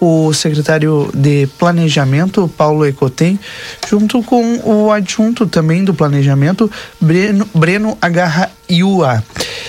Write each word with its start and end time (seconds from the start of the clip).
o 0.00 0.32
secretário 0.32 1.10
de 1.14 1.46
Planejamento, 1.58 2.50
Paulo 2.56 2.86
Ecotem, 2.86 3.38
junto 3.86 4.22
com 4.22 4.58
o 4.64 4.90
adjunto 4.90 5.46
também 5.46 5.84
do 5.84 5.92
Planejamento, 5.92 6.70
Breno, 6.98 7.46
Breno 7.54 7.98
Agarra 8.00 8.50
Iua. 8.68 9.22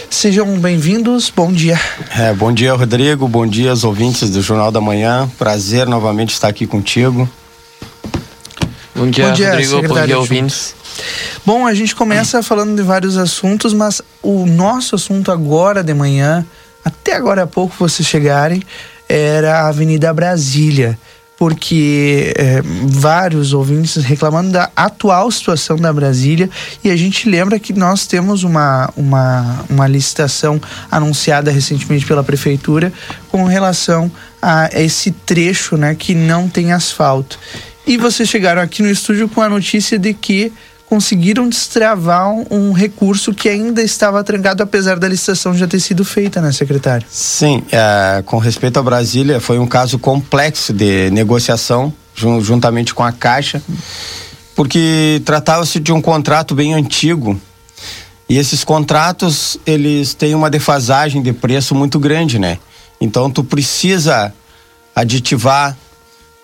Sejam 0.10 0.58
bem-vindos, 0.58 1.32
bom 1.36 1.52
dia. 1.52 1.80
É, 2.18 2.34
bom 2.34 2.54
dia, 2.54 2.74
Rodrigo, 2.74 3.28
bom 3.28 3.46
dia 3.46 3.72
aos 3.72 3.84
ouvintes 3.84 4.30
do 4.30 4.42
Jornal 4.42 4.72
da 4.72 4.80
Manhã. 4.80 5.30
Prazer 5.38 5.86
novamente 5.86 6.30
estar 6.34 6.48
aqui 6.48 6.66
contigo. 6.66 7.30
Bom 8.96 9.10
dia, 9.10 9.28
bom 9.28 9.34
dia 9.34 9.50
Rodrigo, 9.50 9.88
bom 9.88 10.06
dia, 10.06 10.18
ouvintes. 10.18 10.76
Bom, 11.46 11.66
a 11.66 11.74
gente 11.74 11.96
começa 11.96 12.42
falando 12.44 12.76
de 12.76 12.84
vários 12.84 13.18
assuntos, 13.18 13.74
mas 13.74 14.02
o 14.22 14.46
nosso 14.46 14.96
assunto 14.96 15.32
agora 15.32 15.84
de 15.84 15.94
manhã, 15.94 16.46
até 16.86 17.16
agora 17.16 17.44
há 17.44 17.48
pouco 17.48 17.76
vocês 17.78 18.08
chegarem, 18.08 18.62
era 19.12 19.62
a 19.62 19.68
Avenida 19.68 20.14
Brasília, 20.14 20.98
porque 21.38 22.34
é, 22.38 22.62
vários 22.86 23.52
ouvintes 23.52 24.04
reclamando 24.06 24.52
da 24.52 24.70
atual 24.76 25.30
situação 25.30 25.76
da 25.76 25.92
Brasília 25.92 26.50
e 26.84 26.90
a 26.90 26.96
gente 26.96 27.28
lembra 27.28 27.60
que 27.60 27.74
nós 27.74 28.06
temos 28.06 28.44
uma, 28.44 28.90
uma, 28.96 29.66
uma 29.70 29.88
licitação 29.88 30.62
anunciada 30.90 31.52
recentemente 31.52 32.06
pela 32.06 32.24
prefeitura 32.24 32.94
com 33.30 33.44
relação 33.44 34.10
a 34.42 34.70
esse 34.74 35.12
trecho 35.12 35.76
né, 35.76 35.94
que 35.94 36.16
não 36.16 36.48
tem 36.48 36.72
asfalto. 36.72 37.38
E 37.86 37.98
vocês 37.98 38.30
chegaram 38.30 38.62
aqui 38.62 38.82
no 38.82 38.90
estúdio 38.90 39.28
com 39.28 39.42
a 39.42 39.50
notícia 39.50 39.98
de 40.00 40.14
que 40.14 40.54
conseguiram 40.92 41.48
destravar 41.48 42.28
um, 42.52 42.74
recurso 42.74 43.34
que 43.34 43.48
ainda 43.48 43.82
estava 43.82 44.22
trancado, 44.26 44.62
apesar 44.62 45.00
da 45.00 45.08
licitação 45.08 45.56
já 45.56 45.66
ter 45.66 45.80
sido 45.80 46.04
feita, 46.04 46.42
né, 46.42 46.52
secretário? 46.52 47.08
Sim, 47.10 47.64
é, 47.72 48.22
com 48.26 48.38
respeito 48.38 48.78
à 48.78 48.84
Brasília, 48.84 49.40
foi 49.40 49.58
um 49.58 49.66
caso 49.66 49.98
complexo 49.98 50.74
de 50.74 51.10
negociação, 51.12 51.94
jun, 52.14 52.42
juntamente 52.42 52.94
com 52.94 53.04
a 53.04 53.12
Caixa, 53.14 53.64
porque 54.54 55.22
tratava-se 55.24 55.80
de 55.80 55.94
um 55.94 56.02
contrato 56.02 56.54
bem 56.54 56.74
antigo. 56.74 57.40
E 58.28 58.38
esses 58.38 58.66
contratos, 58.66 59.58
eles 59.66 60.14
têm 60.14 60.36
uma 60.36 60.50
defasagem 60.50 61.22
de 61.22 61.32
preço 61.32 61.74
muito 61.74 62.00
grande, 62.00 62.38
né? 62.38 62.58
Então, 63.00 63.32
tu 63.32 63.46
precisa 63.46 64.34
aditivar 64.94 65.78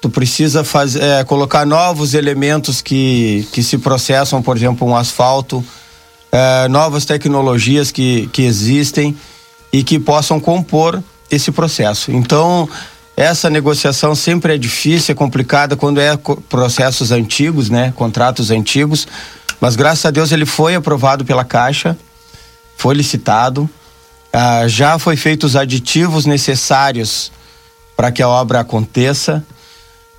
tu 0.08 0.10
precisa 0.10 0.64
fazer, 0.64 1.04
é, 1.04 1.24
colocar 1.26 1.66
novos 1.66 2.14
elementos 2.14 2.82
que, 2.82 3.46
que 3.52 3.62
se 3.62 3.78
processam, 3.78 4.42
por 4.42 4.56
exemplo, 4.56 4.88
um 4.88 4.96
asfalto, 4.96 5.64
é, 6.32 6.68
novas 6.70 7.04
tecnologias 7.04 7.92
que, 7.92 8.28
que 8.32 8.44
existem 8.44 9.16
e 9.72 9.84
que 9.84 10.00
possam 10.00 10.40
compor 10.40 11.04
esse 11.30 11.52
processo. 11.52 12.10
Então, 12.12 12.70
essa 13.18 13.50
negociação 13.50 14.16
sempre 14.16 14.56
é 14.56 14.58
difícil, 14.58 15.12
é 15.12 15.16
complicada 15.16 15.76
quando 15.76 16.00
é 16.00 16.18
processos 16.48 17.12
antigos, 17.12 17.70
né, 17.70 17.92
contratos 17.96 18.50
antigos, 18.50 19.06
mas 19.60 19.76
graças 19.76 20.06
a 20.06 20.12
Deus 20.12 20.32
ele 20.32 20.46
foi 20.46 20.76
aprovado 20.76 21.26
pela 21.26 21.44
Caixa, 21.44 21.98
foi 22.78 22.96
licitado, 22.96 23.70
ah, 24.32 24.68
já 24.68 24.98
foi 24.98 25.18
feitos 25.18 25.52
os 25.52 25.56
aditivos 25.58 26.26
necessários 26.26 27.32
para 27.96 28.12
que 28.12 28.22
a 28.22 28.30
obra 28.30 28.62
aconteça. 28.62 29.44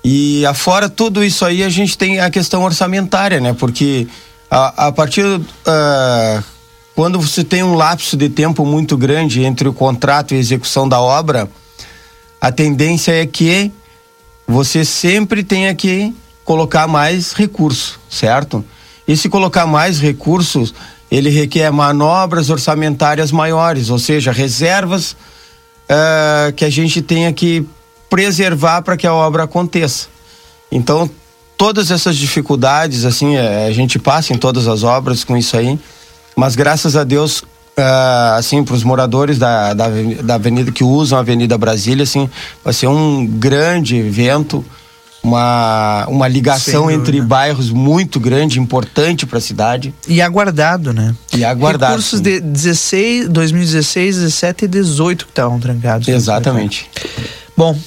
E 0.03 0.45
afora 0.45 0.87
tudo 0.87 1.23
isso 1.23 1.43
aí, 1.43 1.63
a 1.63 1.69
gente 1.69 1.97
tem 1.97 2.19
a 2.19 2.29
questão 2.29 2.63
orçamentária, 2.63 3.39
né? 3.39 3.53
Porque 3.53 4.07
a, 4.49 4.87
a 4.87 4.91
partir. 4.91 5.23
Uh, 5.25 6.43
quando 6.95 7.17
você 7.17 7.45
tem 7.45 7.63
um 7.63 7.75
lapso 7.75 8.17
de 8.17 8.27
tempo 8.27 8.65
muito 8.65 8.97
grande 8.97 9.41
entre 9.45 9.69
o 9.69 9.73
contrato 9.73 10.33
e 10.33 10.37
a 10.37 10.39
execução 10.39 10.87
da 10.87 10.99
obra, 10.99 11.49
a 12.41 12.51
tendência 12.51 13.13
é 13.13 13.25
que 13.25 13.71
você 14.45 14.83
sempre 14.83 15.41
tenha 15.41 15.73
que 15.73 16.13
colocar 16.43 16.87
mais 16.87 17.31
recurso, 17.31 17.99
certo? 18.09 18.65
E 19.07 19.15
se 19.15 19.29
colocar 19.29 19.65
mais 19.65 19.99
recursos, 19.99 20.73
ele 21.09 21.29
requer 21.29 21.71
manobras 21.71 22.49
orçamentárias 22.49 23.31
maiores, 23.31 23.89
ou 23.89 23.97
seja, 23.97 24.31
reservas 24.31 25.13
uh, 25.13 26.51
que 26.53 26.65
a 26.65 26.69
gente 26.69 27.01
tenha 27.01 27.31
que 27.31 27.65
preservar 28.09 28.81
para 28.81 28.97
que 28.97 29.05
a 29.05 29.13
obra 29.13 29.43
aconteça. 29.43 30.07
Então, 30.71 31.09
todas 31.57 31.91
essas 31.91 32.15
dificuldades, 32.15 33.05
assim, 33.05 33.35
é, 33.35 33.67
a 33.67 33.71
gente 33.71 33.99
passa 33.99 34.33
em 34.33 34.37
todas 34.37 34.67
as 34.67 34.83
obras 34.83 35.23
com 35.23 35.35
isso 35.35 35.57
aí, 35.57 35.79
mas 36.35 36.55
graças 36.55 36.95
a 36.95 37.03
Deus, 37.03 37.43
uh, 37.79 38.37
assim, 38.37 38.63
para 38.63 38.75
os 38.75 38.83
moradores 38.83 39.37
da, 39.37 39.73
da, 39.73 39.87
da 40.23 40.35
avenida 40.35 40.71
que 40.71 40.83
usam 40.83 41.17
a 41.17 41.21
Avenida 41.21 41.57
Brasília, 41.57 42.03
assim, 42.03 42.29
vai 42.63 42.73
ser 42.73 42.87
um 42.87 43.25
grande 43.25 43.97
evento, 43.97 44.63
uma, 45.21 46.05
uma 46.07 46.27
ligação 46.27 46.89
entre 46.89 47.19
bairros 47.21 47.69
muito 47.69 48.19
grande, 48.19 48.59
importante 48.59 49.25
para 49.25 49.37
a 49.37 49.41
cidade. 49.41 49.93
E 50.07 50.21
aguardado, 50.21 50.93
né? 50.93 51.13
E 51.35 51.43
aguardado. 51.43 51.91
Recursos 51.91 52.19
sim. 52.19 52.23
de 52.23 52.39
16, 52.39 53.27
2016, 53.27 54.15
17 54.15 54.65
e 54.65 54.67
18 54.67 55.25
que 55.25 55.31
estavam 55.31 55.59
trancados. 55.59 56.07
Exatamente. 56.07 56.89
Bom, 57.55 57.77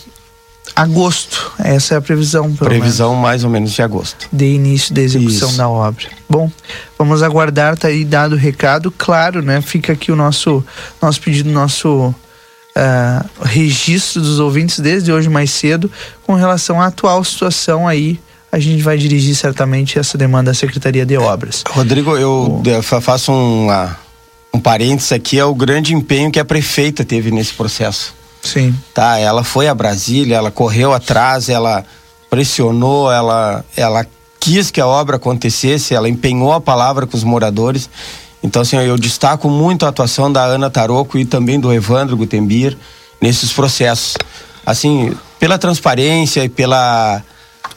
agosto. 0.74 1.52
Essa 1.58 1.94
é 1.94 1.96
a 1.98 2.00
previsão. 2.00 2.52
previsão 2.54 3.10
menos. 3.10 3.22
mais 3.22 3.44
ou 3.44 3.50
menos 3.50 3.72
de 3.72 3.82
agosto. 3.82 4.28
De 4.32 4.46
início 4.46 4.94
da 4.94 5.02
execução 5.02 5.48
Isso. 5.48 5.58
da 5.58 5.68
obra. 5.68 6.06
Bom, 6.28 6.50
vamos 6.98 7.22
aguardar, 7.22 7.76
tá 7.76 7.88
aí 7.88 8.04
dado 8.04 8.34
o 8.34 8.38
recado. 8.38 8.92
Claro, 8.96 9.42
né? 9.42 9.60
Fica 9.60 9.92
aqui 9.92 10.10
o 10.10 10.16
nosso, 10.16 10.64
nosso 11.00 11.20
pedido, 11.20 11.50
nosso 11.50 12.06
uh, 12.08 13.28
registro 13.42 14.20
dos 14.20 14.38
ouvintes 14.38 14.80
desde 14.80 15.12
hoje 15.12 15.28
mais 15.28 15.50
cedo 15.50 15.90
com 16.22 16.34
relação 16.34 16.80
à 16.80 16.86
atual 16.86 17.22
situação 17.24 17.86
aí. 17.86 18.18
A 18.50 18.58
gente 18.58 18.82
vai 18.82 18.98
dirigir 18.98 19.34
certamente 19.34 19.98
essa 19.98 20.18
demanda 20.18 20.50
à 20.50 20.54
Secretaria 20.54 21.06
de 21.06 21.16
Obras. 21.16 21.64
Rodrigo, 21.70 22.16
eu 22.18 22.62
o... 22.62 22.82
faço 23.00 23.32
um, 23.32 23.68
uh, 23.70 23.90
um 24.52 24.60
parênteses 24.60 25.10
aqui, 25.12 25.38
é 25.38 25.44
o 25.44 25.54
grande 25.54 25.94
empenho 25.94 26.30
que 26.30 26.38
a 26.38 26.44
prefeita 26.44 27.02
teve 27.02 27.30
nesse 27.30 27.54
processo 27.54 28.21
Sim. 28.42 28.74
Tá, 28.92 29.18
ela 29.18 29.44
foi 29.44 29.68
a 29.68 29.74
Brasília, 29.74 30.36
ela 30.36 30.50
correu 30.50 30.92
atrás, 30.92 31.48
ela 31.48 31.84
pressionou, 32.28 33.10
ela, 33.10 33.64
ela 33.76 34.06
quis 34.40 34.70
que 34.70 34.80
a 34.80 34.86
obra 34.86 35.16
acontecesse, 35.16 35.94
ela 35.94 36.08
empenhou 36.08 36.52
a 36.52 36.60
palavra 36.60 37.06
com 37.06 37.16
os 37.16 37.22
moradores. 37.22 37.88
Então, 38.42 38.62
assim, 38.62 38.76
eu 38.76 38.98
destaco 38.98 39.48
muito 39.48 39.86
a 39.86 39.90
atuação 39.90 40.32
da 40.32 40.42
Ana 40.42 40.68
Taroco 40.68 41.16
e 41.16 41.24
também 41.24 41.60
do 41.60 41.72
Evandro 41.72 42.16
Gutembir 42.16 42.76
nesses 43.20 43.52
processos. 43.52 44.16
Assim, 44.66 45.14
pela 45.38 45.58
transparência 45.58 46.44
e 46.44 46.48
pela, 46.48 47.22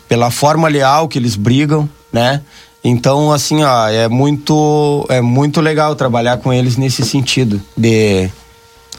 pela 0.07 0.31
forma 0.31 0.67
leal 0.67 1.07
que 1.07 1.19
eles 1.19 1.35
brigam, 1.35 1.87
né? 2.11 2.41
Então, 2.83 3.31
assim, 3.31 3.63
ó, 3.63 3.87
é 3.87 4.07
muito, 4.07 5.05
é 5.09 5.21
muito 5.21 5.61
legal 5.61 5.95
trabalhar 5.95 6.37
com 6.37 6.53
eles 6.53 6.77
nesse 6.77 7.03
sentido 7.03 7.61
de 7.75 8.29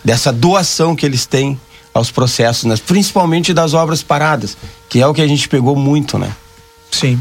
dessa 0.07 0.33
doação 0.33 0.95
que 0.95 1.05
eles 1.05 1.27
têm 1.27 1.61
aos 1.93 2.13
processos, 2.13 2.63
né? 2.63 2.77
principalmente 2.87 3.53
das 3.53 3.75
obras 3.75 4.05
paradas, 4.05 4.57
que 4.89 5.01
é 5.01 5.07
o 5.07 5.13
que 5.13 5.21
a 5.21 5.27
gente 5.27 5.49
pegou 5.49 5.75
muito, 5.75 6.17
né? 6.17 6.31
Sim. 6.93 7.21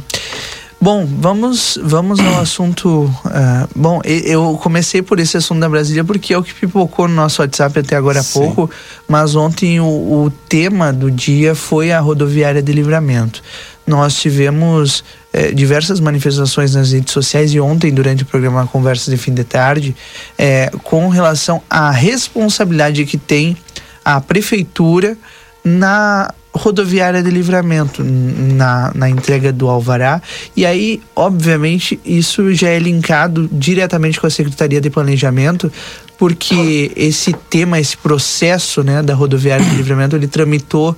Bom, 0.79 1.03
vamos, 1.03 1.79
vamos 1.81 2.19
ao 2.19 2.39
assunto. 2.39 3.05
Uh, 3.25 3.67
bom, 3.75 4.01
eu 4.03 4.59
comecei 4.61 5.01
por 5.01 5.19
esse 5.19 5.35
assunto 5.35 5.61
da 5.61 5.67
Brasília 5.67 6.03
porque 6.03 6.31
é 6.31 6.37
o 6.37 6.43
que 6.43 6.53
pipocou 6.53 7.07
no 7.07 7.15
nosso 7.15 7.41
WhatsApp 7.41 7.79
até 7.79 7.95
agora 7.95 8.19
há 8.19 8.23
pouco, 8.23 8.69
mas 9.07 9.35
ontem 9.35 9.79
o, 9.79 9.85
o 9.85 10.31
tema 10.47 10.93
do 10.93 11.09
dia 11.09 11.55
foi 11.55 11.91
a 11.91 11.99
rodoviária 11.99 12.61
de 12.61 12.71
livramento. 12.71 13.41
Nós 13.87 14.15
tivemos 14.15 15.03
eh, 15.37 15.51
diversas 15.51 15.99
manifestações 15.99 16.75
nas 16.75 16.93
redes 16.93 17.11
sociais 17.11 17.53
e 17.53 17.59
ontem, 17.59 17.93
durante 17.93 18.23
o 18.23 18.25
programa 18.25 18.65
Conversa 18.65 19.11
de 19.11 19.17
Fim 19.17 19.33
de 19.33 19.43
Tarde, 19.43 19.93
eh, 20.37 20.71
com 20.81 21.09
relação 21.09 21.61
à 21.69 21.91
responsabilidade 21.91 23.05
que 23.05 23.17
tem 23.17 23.57
a 24.05 24.21
prefeitura 24.21 25.17
na 25.61 26.33
rodoviária 26.53 27.21
de 27.21 27.29
livramento 27.29 28.01
na, 28.01 28.93
na 28.95 29.09
entrega 29.09 29.51
do 29.51 29.67
Alvará. 29.67 30.21
E 30.55 30.65
aí, 30.65 31.01
obviamente, 31.13 31.99
isso 32.05 32.53
já 32.53 32.69
é 32.69 32.79
linkado 32.79 33.49
diretamente 33.51 34.21
com 34.21 34.27
a 34.27 34.29
Secretaria 34.29 34.79
de 34.79 34.89
Planejamento, 34.89 35.69
porque 36.17 36.93
esse 36.95 37.33
tema, 37.49 37.77
esse 37.77 37.97
processo 37.97 38.83
né, 38.83 39.03
da 39.03 39.13
rodoviária 39.13 39.65
de 39.65 39.75
livramento, 39.75 40.15
ele 40.15 40.29
tramitou 40.29 40.95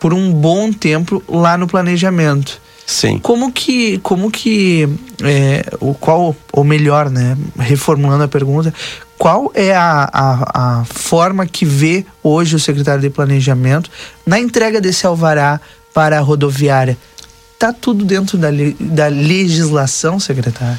por 0.00 0.12
um 0.12 0.32
bom 0.32 0.72
tempo 0.72 1.22
lá 1.28 1.56
no 1.56 1.68
planejamento. 1.68 2.60
Sim. 2.88 3.18
Como 3.18 3.52
que, 3.52 3.98
como 3.98 4.30
que, 4.30 4.88
é, 5.22 5.62
o 5.78 5.92
qual, 5.92 6.34
ou 6.50 6.64
melhor, 6.64 7.10
né, 7.10 7.36
reformulando 7.58 8.24
a 8.24 8.28
pergunta, 8.28 8.72
qual 9.18 9.52
é 9.54 9.76
a, 9.76 10.08
a, 10.10 10.80
a, 10.80 10.84
forma 10.86 11.44
que 11.44 11.66
vê 11.66 12.06
hoje 12.22 12.56
o 12.56 12.58
secretário 12.58 13.02
de 13.02 13.10
Planejamento 13.10 13.90
na 14.24 14.40
entrega 14.40 14.80
desse 14.80 15.06
alvará 15.06 15.60
para 15.92 16.16
a 16.16 16.22
rodoviária? 16.22 16.96
Tá 17.58 17.74
tudo 17.74 18.06
dentro 18.06 18.38
da, 18.38 18.48
da 18.80 19.08
legislação, 19.08 20.18
secretário? 20.18 20.78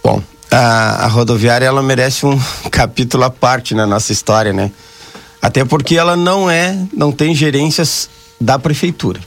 Bom, 0.00 0.22
a, 0.52 1.06
a 1.06 1.08
rodoviária 1.08 1.66
ela 1.66 1.82
merece 1.82 2.24
um 2.24 2.38
capítulo 2.70 3.24
à 3.24 3.30
parte 3.30 3.74
na 3.74 3.84
nossa 3.84 4.12
história, 4.12 4.52
né? 4.52 4.70
Até 5.42 5.64
porque 5.64 5.96
ela 5.96 6.14
não 6.14 6.48
é, 6.48 6.78
não 6.96 7.10
tem 7.10 7.34
gerências 7.34 8.08
da 8.40 8.60
prefeitura. 8.60 9.18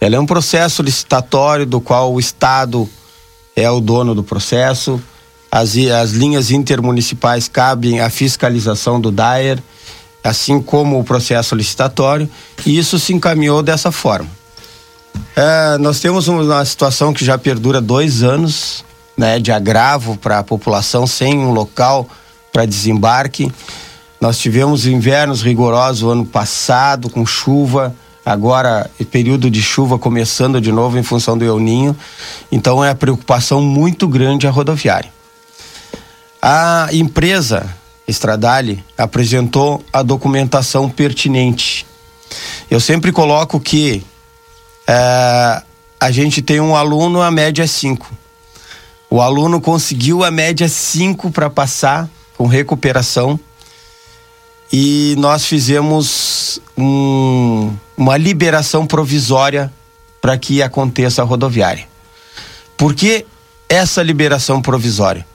Ela 0.00 0.16
é 0.16 0.20
um 0.20 0.26
processo 0.26 0.82
licitatório 0.82 1.66
do 1.66 1.80
qual 1.80 2.12
o 2.12 2.18
Estado 2.18 2.88
é 3.54 3.70
o 3.70 3.80
dono 3.80 4.14
do 4.14 4.22
processo. 4.22 5.00
As, 5.52 5.76
as 5.76 6.12
linhas 6.12 6.50
intermunicipais 6.50 7.48
cabem 7.48 8.00
à 8.00 8.08
fiscalização 8.08 9.00
do 9.00 9.10
DAER, 9.10 9.62
assim 10.24 10.62
como 10.62 10.98
o 10.98 11.04
processo 11.04 11.54
licitatório, 11.54 12.30
e 12.64 12.78
isso 12.78 12.98
se 12.98 13.12
encaminhou 13.12 13.62
dessa 13.62 13.92
forma. 13.92 14.28
É, 15.36 15.76
nós 15.78 16.00
temos 16.00 16.28
uma 16.28 16.64
situação 16.64 17.12
que 17.12 17.24
já 17.24 17.36
perdura 17.36 17.80
dois 17.80 18.22
anos, 18.22 18.84
né, 19.16 19.38
de 19.38 19.52
agravo 19.52 20.16
para 20.16 20.38
a 20.38 20.44
população 20.44 21.06
sem 21.06 21.38
um 21.38 21.50
local 21.50 22.08
para 22.52 22.64
desembarque. 22.64 23.52
Nós 24.20 24.38
tivemos 24.38 24.86
invernos 24.86 25.42
rigorosos 25.42 26.10
ano 26.10 26.24
passado, 26.24 27.10
com 27.10 27.26
chuva, 27.26 27.94
agora 28.24 28.90
período 29.10 29.50
de 29.50 29.62
chuva 29.62 29.98
começando 29.98 30.60
de 30.60 30.70
novo 30.70 30.98
em 30.98 31.02
função 31.02 31.36
do 31.36 31.44
El 31.44 31.58
Ninho. 31.58 31.96
Então 32.50 32.84
é 32.84 32.90
a 32.90 32.94
preocupação 32.94 33.60
muito 33.60 34.06
grande 34.06 34.46
a 34.46 34.50
rodoviária. 34.50 35.12
A 36.40 36.88
empresa 36.92 37.74
Estradale 38.06 38.84
apresentou 38.96 39.84
a 39.92 40.02
documentação 40.02 40.88
pertinente. 40.88 41.86
Eu 42.70 42.80
sempre 42.80 43.12
coloco 43.12 43.60
que 43.60 44.04
é, 44.86 45.62
a 45.98 46.10
gente 46.10 46.42
tem 46.42 46.60
um 46.60 46.74
aluno, 46.74 47.20
a 47.20 47.30
média 47.30 47.62
é 47.62 47.66
5. 47.66 48.10
O 49.08 49.20
aluno 49.20 49.60
conseguiu 49.60 50.24
a 50.24 50.30
média 50.30 50.68
5 50.68 51.30
para 51.30 51.50
passar 51.50 52.08
com 52.36 52.46
recuperação 52.46 53.38
e 54.72 55.14
nós 55.18 55.44
fizemos 55.44 56.60
um, 56.78 57.72
uma 58.00 58.16
liberação 58.16 58.86
provisória 58.86 59.70
para 60.22 60.38
que 60.38 60.62
aconteça 60.62 61.20
a 61.20 61.24
rodoviária. 61.24 61.86
Por 62.74 62.94
que 62.94 63.26
essa 63.68 64.02
liberação 64.02 64.62
provisória? 64.62 65.26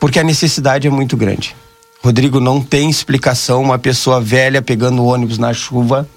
Porque 0.00 0.18
a 0.18 0.24
necessidade 0.24 0.86
é 0.86 0.90
muito 0.90 1.14
grande. 1.14 1.54
Rodrigo, 2.02 2.40
não 2.40 2.62
tem 2.62 2.88
explicação 2.88 3.60
uma 3.60 3.78
pessoa 3.78 4.18
velha 4.18 4.62
pegando 4.62 5.04
ônibus 5.04 5.36
na 5.36 5.52
chuva, 5.52 6.08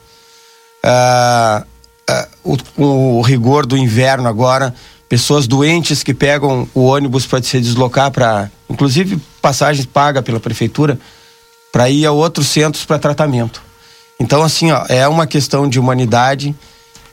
ah, 0.81 1.66
ah, 2.10 2.28
o, 2.46 2.57
com 2.78 3.18
o 3.18 3.22
rigor 3.22 3.66
do 3.66 3.75
inverno 3.75 4.30
agora, 4.30 4.74
pessoas 5.10 5.48
doentes 5.48 6.01
que 6.01 6.13
pegam 6.13 6.66
o 6.74 6.86
ônibus 6.86 7.28
para 7.28 7.44
se 7.44 7.60
deslocar 7.60 8.10
para, 8.10 8.50
inclusive 8.69 9.19
passagens 9.42 9.86
paga 9.86 10.22
pela 10.22 10.40
prefeitura, 10.40 10.98
para 11.74 11.90
ir 11.90 12.06
a 12.06 12.12
outros 12.13 12.48
centros 12.48 12.86
para 12.86 12.98
tratamento. 12.98 13.69
Então, 14.19 14.44
assim, 14.44 14.71
ó, 14.71 14.86
é 14.89 15.07
uma 15.07 15.25
questão 15.25 15.68
de 15.68 15.80
humanidade, 15.80 16.54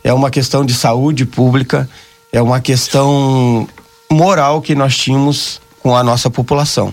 é 0.02 0.12
uma 0.12 0.30
questão 0.30 0.64
de 0.64 0.74
saúde 0.74 1.24
pública, 1.24 1.88
é 2.32 2.42
uma 2.42 2.60
questão 2.60 3.68
moral 4.10 4.60
que 4.60 4.74
nós 4.74 4.96
tínhamos 4.96 5.60
com 5.82 5.96
a 5.96 6.02
nossa 6.02 6.28
população. 6.28 6.92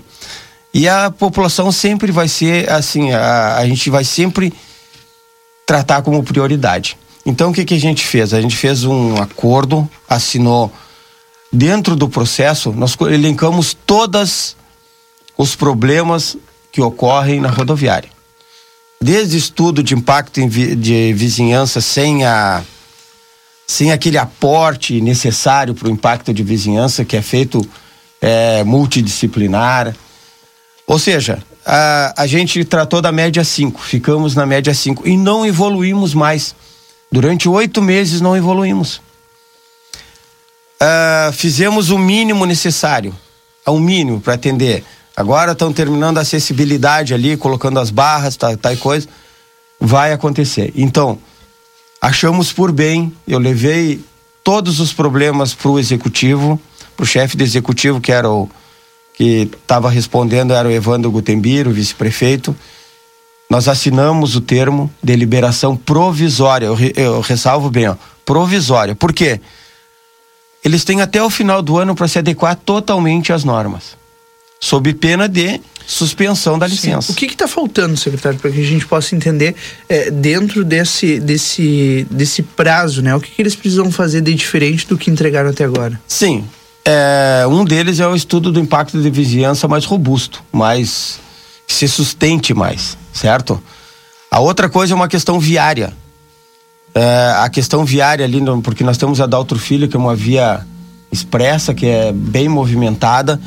E 0.74 0.88
a 0.88 1.12
população 1.12 1.72
sempre 1.72 2.12
vai 2.12 2.28
ser 2.28 2.70
assim, 2.72 3.12
a, 3.12 3.58
a 3.58 3.68
gente 3.68 3.90
vai 3.90 4.04
sempre 4.04 4.54
tratar 5.66 6.02
como 6.02 6.24
prioridade. 6.24 6.98
Então 7.26 7.52
o 7.52 7.54
que, 7.54 7.64
que 7.64 7.76
a 7.76 7.80
gente 7.80 8.06
fez? 8.06 8.34
A 8.34 8.42
gente 8.42 8.56
fez 8.56 8.84
um 8.84 9.16
acordo, 9.18 9.88
assinou 10.10 10.72
dentro 11.52 11.96
do 11.96 12.10
processo, 12.10 12.72
nós 12.72 12.98
elencamos 13.02 13.76
todos 13.86 14.56
os 15.38 15.56
problemas 15.56 16.36
que 16.72 16.82
ocorrem 16.82 17.40
na 17.40 17.50
rodoviária. 17.50 18.10
Desde 19.04 19.36
estudo 19.36 19.84
de 19.84 19.94
impacto 19.94 20.40
de 20.48 21.12
vizinhança 21.12 21.82
sem 21.82 22.24
a 22.24 22.64
sem 23.68 23.92
aquele 23.92 24.18
aporte 24.18 25.02
necessário 25.02 25.74
para 25.74 25.90
o 25.90 25.92
impacto 25.92 26.34
de 26.34 26.42
vizinhança 26.42 27.04
que 27.04 27.18
é 27.18 27.22
feito 27.22 27.60
é, 28.22 28.64
multidisciplinar. 28.64 29.94
Ou 30.88 30.98
seja, 30.98 31.44
a, 31.66 32.14
a 32.16 32.26
gente 32.26 32.64
tratou 32.64 33.02
da 33.02 33.12
média 33.12 33.44
5, 33.44 33.82
ficamos 33.82 34.36
na 34.36 34.46
média 34.46 34.74
5 34.74 35.06
e 35.06 35.18
não 35.18 35.46
evoluímos 35.46 36.14
mais. 36.14 36.56
Durante 37.12 37.50
oito 37.50 37.82
meses 37.82 38.22
não 38.22 38.38
evoluímos. 38.38 39.02
Uh, 40.82 41.34
fizemos 41.34 41.90
o 41.90 41.98
mínimo 41.98 42.46
necessário, 42.46 43.14
o 43.68 43.80
mínimo 43.80 44.22
para 44.22 44.36
atender 44.36 44.86
Agora 45.16 45.52
estão 45.52 45.72
terminando 45.72 46.18
a 46.18 46.22
acessibilidade 46.22 47.14
ali, 47.14 47.38
colocando 47.38 47.80
as 47.80 47.92
barras, 47.92 48.36
tal, 48.36 48.58
tal 48.58 48.76
coisa. 48.78 49.08
Vai 49.80 50.12
acontecer. 50.12 50.74
Então, 50.76 51.20
achamos 52.02 52.52
por 52.52 52.72
bem, 52.72 53.14
eu 53.28 53.38
levei 53.38 54.04
todos 54.44 54.80
os 54.80 54.92
problemas 54.92 55.54
para 55.54 55.70
o 55.70 55.80
executivo, 55.80 56.60
para 56.96 57.04
o 57.04 57.08
chefe 57.08 57.38
do 57.38 57.44
executivo, 57.44 58.02
que 58.02 58.12
era 58.12 58.30
o 58.30 58.50
que 59.14 59.52
estava 59.62 59.90
respondendo, 59.90 60.54
era 60.54 60.68
o 60.68 60.72
Evandro 60.72 61.12
Gutembir, 61.12 61.68
o 61.68 61.72
vice-prefeito. 61.72 62.56
Nós 63.48 63.68
assinamos 63.68 64.36
o 64.36 64.42
termo 64.42 64.92
de 65.02 65.16
liberação 65.16 65.78
provisória. 65.78 66.66
Eu, 66.66 66.78
eu 66.96 67.22
ressalvo 67.22 67.70
bem, 67.70 67.88
ó, 67.88 67.96
provisória. 68.26 68.96
Por 68.96 69.14
quê? 69.14 69.40
Eles 70.66 70.84
têm 70.84 71.02
até 71.02 71.22
o 71.22 71.30
final 71.30 71.62
do 71.62 71.78
ano 71.78 71.94
para 71.94 72.08
se 72.08 72.18
adequar 72.18 72.56
totalmente 72.56 73.32
às 73.32 73.44
normas 73.44 74.02
sob 74.64 74.94
pena 74.94 75.28
de 75.28 75.60
suspensão 75.86 76.58
da 76.58 76.66
licença. 76.66 77.08
Sim. 77.08 77.12
O 77.12 77.16
que 77.18 77.26
está 77.26 77.50
faltando, 77.50 77.98
secretário, 77.98 78.40
para 78.40 78.50
que 78.50 78.62
a 78.62 78.64
gente 78.64 78.86
possa 78.86 79.14
entender 79.14 79.54
é, 79.90 80.10
dentro 80.10 80.64
desse, 80.64 81.20
desse, 81.20 82.08
desse 82.10 82.42
prazo, 82.42 83.02
né? 83.02 83.14
O 83.14 83.20
que, 83.20 83.30
que, 83.30 83.42
eles 83.42 83.58
precisam 83.58 83.92
fazer 83.92 84.22
de 84.22 84.34
diferente 84.34 84.88
do 84.88 84.98
que 84.98 85.12
entregaram 85.12 85.50
até 85.50 85.66
agora? 85.66 86.00
Sim. 86.08 86.46
É, 86.86 87.46
um 87.46 87.66
deles 87.66 88.00
é 88.00 88.08
o 88.08 88.16
estudo 88.16 88.54
do 88.54 88.60
impacto 88.60 89.02
de 89.02 89.10
vizinhança 89.10 89.68
mais 89.68 89.84
robusto, 89.84 90.42
mais 90.50 91.20
que 91.68 91.74
se 91.74 91.90
sustente 91.90 92.54
mais, 92.54 92.98
certo? 93.12 93.62
A 94.32 94.40
outra 94.40 94.70
coisa 94.70 94.94
é 94.94 94.96
uma 94.96 95.10
questão 95.10 95.42
viária. 95.42 95.94
É, 96.96 97.34
a 97.38 97.50
questão 97.50 97.84
viária 97.84 98.24
ali, 98.24 98.40
porque 98.64 98.84
nós 98.86 98.98
temos 98.98 99.20
a 99.20 99.26
Daltro 99.26 99.60
Filho, 99.60 99.90
que 99.90 99.98
é 99.98 100.00
uma 100.00 100.16
via 100.16 100.66
expressa, 101.12 101.74
que 101.74 101.86
é 101.86 102.14
bem 102.14 102.48
movimentada 102.48 103.42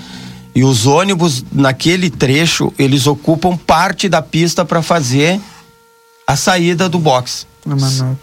e 0.56 0.64
os 0.64 0.86
ônibus 0.86 1.44
naquele 1.52 2.08
trecho, 2.08 2.72
eles 2.78 3.06
ocupam 3.06 3.58
parte 3.58 4.08
da 4.08 4.22
pista 4.22 4.64
para 4.64 4.80
fazer 4.80 5.38
a 6.26 6.34
saída 6.34 6.88
do 6.88 6.98
box. 6.98 7.46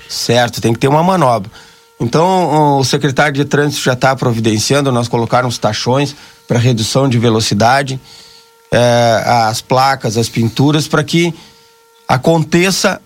Certo, 0.10 0.60
tem 0.60 0.74
que 0.74 0.80
ter 0.80 0.88
uma 0.88 1.04
manobra. 1.04 1.52
Então, 2.00 2.80
o 2.80 2.84
secretário 2.84 3.36
de 3.36 3.46
trânsito 3.46 3.84
já 3.84 3.94
está 3.94 4.16
providenciando, 4.16 4.92
nós 4.92 5.08
colocamos 5.08 5.60
tachões 5.60 6.16
para 6.48 6.58
redução 6.58 7.08
de 7.08 7.20
velocidade, 7.20 8.02
eh, 8.72 9.24
as 9.26 9.62
placas, 9.62 10.18
as 10.18 10.28
pinturas, 10.28 10.88
para 10.88 11.04
que 11.04 11.32
aconteça 12.08 13.00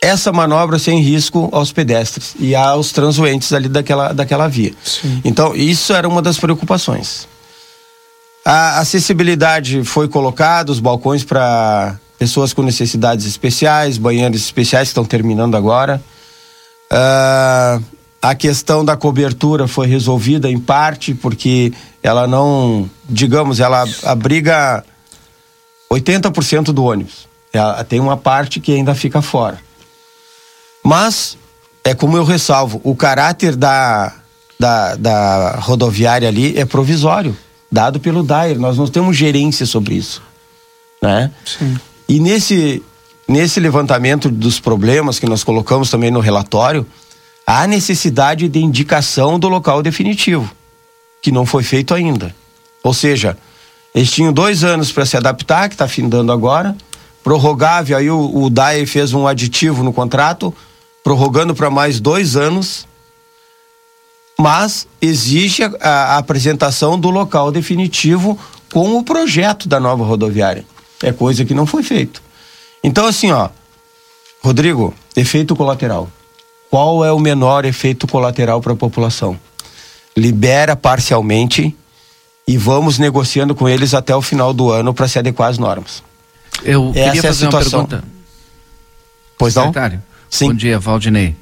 essa 0.00 0.32
manobra 0.32 0.78
sem 0.78 1.00
risco 1.00 1.48
aos 1.50 1.72
pedestres 1.72 2.36
e 2.38 2.54
aos 2.54 2.92
transuentes 2.92 3.52
ali 3.52 3.68
daquela, 3.68 4.12
daquela 4.12 4.46
via. 4.46 4.72
Sim. 4.84 5.20
Então, 5.24 5.52
isso 5.52 5.92
era 5.92 6.08
uma 6.08 6.22
das 6.22 6.38
preocupações. 6.38 7.28
A 8.44 8.80
acessibilidade 8.80 9.84
foi 9.84 10.08
colocada, 10.08 10.72
os 10.72 10.80
balcões 10.80 11.22
para 11.22 11.98
pessoas 12.18 12.52
com 12.52 12.62
necessidades 12.62 13.26
especiais, 13.26 13.98
banheiros 13.98 14.40
especiais 14.40 14.88
estão 14.88 15.04
terminando 15.04 15.56
agora. 15.56 16.02
Uh, 16.92 17.82
a 18.20 18.34
questão 18.34 18.84
da 18.84 18.96
cobertura 18.96 19.68
foi 19.68 19.86
resolvida 19.86 20.50
em 20.50 20.58
parte 20.58 21.14
porque 21.14 21.72
ela 22.02 22.26
não, 22.26 22.88
digamos, 23.08 23.60
ela 23.60 23.84
abriga 24.04 24.84
80% 25.90 26.72
do 26.72 26.84
ônibus. 26.84 27.28
Ela 27.52 27.84
tem 27.84 28.00
uma 28.00 28.16
parte 28.16 28.60
que 28.60 28.72
ainda 28.72 28.94
fica 28.94 29.20
fora. 29.20 29.58
Mas, 30.82 31.36
é 31.84 31.94
como 31.94 32.16
eu 32.16 32.24
ressalvo, 32.24 32.80
o 32.84 32.94
caráter 32.94 33.54
da, 33.54 34.14
da, 34.58 34.94
da 34.94 35.56
rodoviária 35.56 36.28
ali 36.28 36.58
é 36.58 36.64
provisório 36.64 37.36
dado 37.70 38.00
pelo 38.00 38.22
Dair. 38.22 38.58
Nós 38.58 38.76
não 38.76 38.86
temos 38.86 39.16
gerência 39.16 39.64
sobre 39.66 39.94
isso, 39.94 40.22
né? 41.02 41.30
Sim. 41.44 41.76
E 42.08 42.18
nesse 42.18 42.82
nesse 43.30 43.60
levantamento 43.60 44.28
dos 44.28 44.58
problemas 44.58 45.20
que 45.20 45.26
nós 45.26 45.44
colocamos 45.44 45.88
também 45.88 46.10
no 46.10 46.18
relatório, 46.18 46.84
há 47.46 47.64
necessidade 47.64 48.48
de 48.48 48.58
indicação 48.58 49.38
do 49.38 49.48
local 49.48 49.84
definitivo, 49.84 50.50
que 51.22 51.30
não 51.30 51.46
foi 51.46 51.62
feito 51.62 51.94
ainda. 51.94 52.34
Ou 52.82 52.92
seja, 52.92 53.38
eles 53.94 54.10
tinham 54.10 54.32
dois 54.32 54.64
anos 54.64 54.90
para 54.90 55.06
se 55.06 55.16
adaptar, 55.16 55.68
que 55.68 55.76
está 55.76 55.86
findando 55.86 56.32
agora, 56.32 56.76
prorrogável, 57.22 57.96
aí 57.96 58.10
o, 58.10 58.44
o 58.44 58.50
DAE 58.50 58.84
fez 58.84 59.12
um 59.12 59.28
aditivo 59.28 59.84
no 59.84 59.92
contrato, 59.92 60.52
prorrogando 61.04 61.54
para 61.54 61.70
mais 61.70 62.00
dois 62.00 62.36
anos, 62.36 62.84
mas 64.40 64.88
exige 65.02 65.62
a, 65.64 66.14
a 66.14 66.16
apresentação 66.16 66.98
do 66.98 67.10
local 67.10 67.52
definitivo 67.52 68.38
com 68.72 68.96
o 68.96 69.04
projeto 69.04 69.68
da 69.68 69.78
nova 69.78 70.02
rodoviária. 70.02 70.64
É 71.02 71.12
coisa 71.12 71.44
que 71.44 71.52
não 71.52 71.66
foi 71.66 71.82
feito. 71.82 72.22
Então, 72.82 73.06
assim, 73.06 73.30
ó, 73.30 73.50
Rodrigo, 74.42 74.94
efeito 75.14 75.54
colateral. 75.54 76.08
qual 76.70 77.04
é 77.04 77.12
o 77.12 77.18
menor 77.18 77.66
efeito 77.66 78.06
colateral 78.06 78.62
para 78.62 78.72
a 78.72 78.76
população. 78.76 79.38
Libera 80.16 80.74
parcialmente 80.74 81.76
e 82.48 82.56
vamos 82.56 82.98
negociando 82.98 83.54
com 83.54 83.68
eles 83.68 83.92
até 83.92 84.16
o 84.16 84.22
final 84.22 84.54
do 84.54 84.70
ano 84.70 84.94
para 84.94 85.06
se 85.06 85.18
adequar 85.18 85.50
às 85.50 85.58
normas. 85.58 86.02
Eu 86.64 86.92
Essa 86.94 87.04
queria 87.04 87.22
fazer 87.22 87.44
é 87.44 87.48
uma 87.48 87.58
pergunta. 87.58 88.04
Pois 89.36 89.54
não? 89.54 89.72
Sim. 90.30 90.48
Bom 90.48 90.54
dia, 90.54 90.78
Valdinei. 90.78 91.36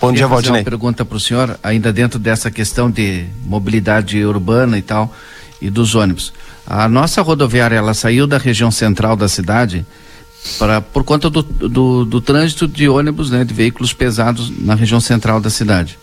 Bom 0.00 0.12
dia, 0.12 0.26
Valdinei. 0.26 0.60
uma 0.60 0.64
pergunta 0.64 1.04
para 1.04 1.16
o 1.16 1.20
senhor, 1.20 1.58
ainda 1.62 1.92
dentro 1.92 2.18
dessa 2.18 2.50
questão 2.50 2.90
de 2.90 3.24
mobilidade 3.44 4.24
urbana 4.24 4.78
e 4.78 4.82
tal, 4.82 5.14
e 5.60 5.70
dos 5.70 5.94
ônibus. 5.94 6.32
A 6.66 6.88
nossa 6.88 7.22
rodoviária, 7.22 7.76
ela 7.76 7.94
saiu 7.94 8.26
da 8.26 8.38
região 8.38 8.70
central 8.70 9.16
da 9.16 9.28
cidade 9.28 9.84
para 10.58 10.80
por 10.80 11.04
conta 11.04 11.30
do, 11.30 11.42
do, 11.42 12.04
do 12.04 12.20
trânsito 12.20 12.68
de 12.68 12.88
ônibus, 12.88 13.30
né, 13.30 13.44
de 13.44 13.54
veículos 13.54 13.92
pesados 13.92 14.52
na 14.58 14.74
região 14.74 15.00
central 15.00 15.40
da 15.40 15.50
cidade. 15.50 15.98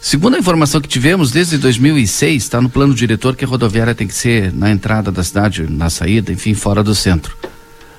Segundo 0.00 0.36
a 0.36 0.38
informação 0.38 0.80
que 0.80 0.88
tivemos, 0.88 1.30
desde 1.30 1.58
2006 1.58 2.42
está 2.42 2.60
no 2.60 2.70
plano 2.70 2.94
diretor 2.94 3.36
que 3.36 3.44
a 3.44 3.48
rodoviária 3.48 3.94
tem 3.94 4.06
que 4.06 4.14
ser 4.14 4.52
na 4.52 4.70
entrada 4.70 5.12
da 5.12 5.22
cidade, 5.22 5.66
na 5.68 5.90
saída, 5.90 6.32
enfim, 6.32 6.54
fora 6.54 6.82
do 6.82 6.94
centro. 6.94 7.36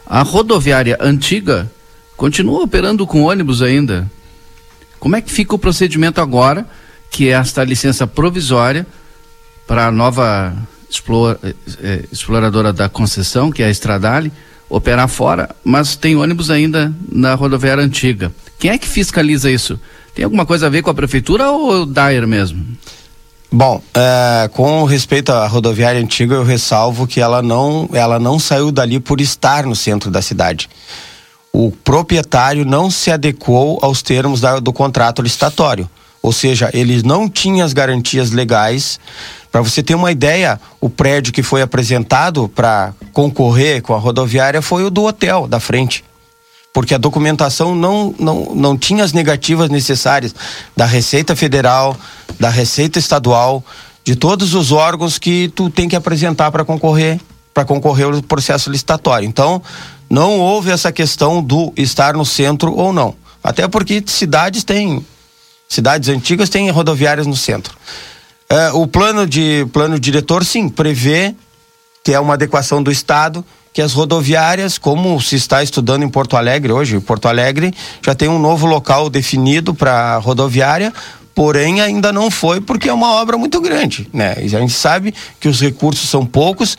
A 0.06 0.24
rodoviária 0.24 0.98
antiga 1.00 1.72
continua 2.18 2.64
operando 2.64 3.06
com 3.06 3.22
ônibus 3.22 3.62
ainda. 3.62 4.10
Como 5.02 5.16
é 5.16 5.22
que 5.22 5.32
fica 5.32 5.56
o 5.56 5.58
procedimento 5.58 6.22
agora, 6.22 6.64
que 7.10 7.30
é 7.30 7.32
esta 7.32 7.64
licença 7.64 8.06
provisória 8.06 8.86
para 9.66 9.88
a 9.88 9.92
nova 9.92 10.56
eh, 11.44 11.56
eh, 11.82 12.06
exploradora 12.12 12.72
da 12.72 12.88
concessão, 12.88 13.52
que 13.52 13.64
é 13.64 13.66
a 13.66 13.72
Estradale, 13.72 14.32
operar 14.70 15.08
fora, 15.08 15.50
mas 15.64 15.96
tem 15.96 16.16
ônibus 16.16 16.52
ainda 16.52 16.94
na 17.12 17.34
rodoviária 17.34 17.84
antiga. 17.84 18.32
Quem 18.60 18.70
é 18.70 18.78
que 18.78 18.88
fiscaliza 18.88 19.50
isso? 19.50 19.80
Tem 20.14 20.24
alguma 20.24 20.46
coisa 20.46 20.68
a 20.68 20.70
ver 20.70 20.84
com 20.84 20.92
a 20.92 20.94
prefeitura 20.94 21.50
ou 21.50 21.82
o 21.82 21.86
Dair 21.88 22.28
mesmo? 22.28 22.64
Bom, 23.52 23.82
é, 23.96 24.50
com 24.54 24.84
respeito 24.84 25.32
à 25.32 25.48
rodoviária 25.48 26.00
antiga, 26.00 26.36
eu 26.36 26.44
ressalvo 26.44 27.08
que 27.08 27.20
ela 27.20 27.42
não, 27.42 27.90
ela 27.92 28.20
não 28.20 28.38
saiu 28.38 28.72
dali 28.72 29.00
por 29.00 29.20
estar 29.20 29.66
no 29.66 29.76
centro 29.76 30.12
da 30.12 30.22
cidade. 30.22 30.70
O 31.54 31.72
proprietário 31.72 32.66
não 32.66 32.90
se 32.90 33.12
adequou 33.12 33.80
aos 33.82 34.02
termos 34.02 34.40
da, 34.40 34.60
do 34.60 34.72
contrato 34.72 35.22
licitatório. 35.22 35.90
Ou 36.22 36.32
seja, 36.32 36.70
ele 36.74 37.02
não 37.04 37.28
tinha 37.28 37.66
as 37.66 37.74
garantias 37.74 38.32
legais. 38.32 39.00
Para 39.52 39.62
você 39.62 39.82
ter 39.82 39.96
uma 39.96 40.12
ideia, 40.12 40.60
o 40.80 40.90
prédio 40.90 41.34
que 41.34 41.44
foi 41.44 41.62
apresentado 41.62 42.48
para 42.48 42.94
concorrer 43.12 43.82
com 43.82 43.94
a 43.94 43.98
rodoviária 43.98 44.62
foi 44.62 44.84
o 44.84 44.90
do 44.90 45.04
hotel 45.04 45.48
da 45.48 45.60
frente 45.60 46.04
porque 46.74 46.94
a 46.94 46.98
documentação 46.98 47.76
não, 47.76 48.16
não, 48.18 48.56
não 48.56 48.78
tinha 48.78 49.04
as 49.04 49.14
negativas 49.14 49.70
necessárias 49.70 50.34
da 50.76 50.86
Receita 50.86 51.36
Federal, 51.36 51.98
da 52.40 52.50
Receita 52.50 52.98
Estadual, 52.98 53.64
de 54.04 54.16
todos 54.16 54.54
os 54.54 54.72
órgãos 54.72 55.18
que 55.18 55.50
tu 55.50 55.70
tem 55.70 55.90
que 55.90 55.96
apresentar 55.96 56.52
para 56.52 56.64
concorrer 56.64 57.20
para 57.54 57.66
concorrer 57.66 58.06
ao 58.06 58.22
processo 58.22 58.72
licitatório. 58.72 59.28
Então, 59.28 59.62
não 60.12 60.42
houve 60.42 60.70
essa 60.70 60.92
questão 60.92 61.42
do 61.42 61.72
estar 61.78 62.16
no 62.16 62.26
centro 62.26 62.76
ou 62.76 62.92
não. 62.92 63.16
Até 63.42 63.66
porque 63.66 64.04
cidades 64.06 64.62
têm 64.66 65.06
cidades 65.70 66.10
antigas 66.10 66.50
têm 66.50 66.70
rodoviárias 66.70 67.26
no 67.26 67.36
centro. 67.36 67.74
É, 68.50 68.72
o 68.74 68.86
plano 68.86 69.26
de 69.26 69.66
plano 69.72 69.98
diretor 69.98 70.44
sim 70.44 70.68
prevê 70.68 71.34
que 72.04 72.12
é 72.12 72.20
uma 72.20 72.34
adequação 72.34 72.84
do 72.84 72.92
estado 72.92 73.46
que 73.74 73.82
as 73.82 73.94
rodoviárias, 73.94 74.78
como 74.78 75.22
se 75.22 75.38
está 75.38 75.64
estudando 75.64 76.04
em 76.04 76.10
Porto 76.10 76.36
Alegre 76.36 76.74
hoje, 76.74 77.00
Porto 77.00 77.30
Alegre 77.30 77.74
já 78.06 78.14
tem 78.14 78.28
um 78.28 78.38
novo 78.38 78.68
local 78.68 79.10
definido 79.10 79.74
para 79.74 80.18
rodoviária, 80.18 80.92
porém 81.34 81.80
ainda 81.80 82.12
não 82.12 82.30
foi 82.30 82.60
porque 82.60 82.90
é 82.90 82.94
uma 82.94 83.14
obra 83.14 83.38
muito 83.38 83.62
grande, 83.62 84.10
né? 84.12 84.36
E 84.42 84.54
a 84.54 84.60
gente 84.60 84.74
sabe 84.74 85.14
que 85.40 85.48
os 85.48 85.62
recursos 85.62 86.10
são 86.10 86.26
poucos 86.26 86.78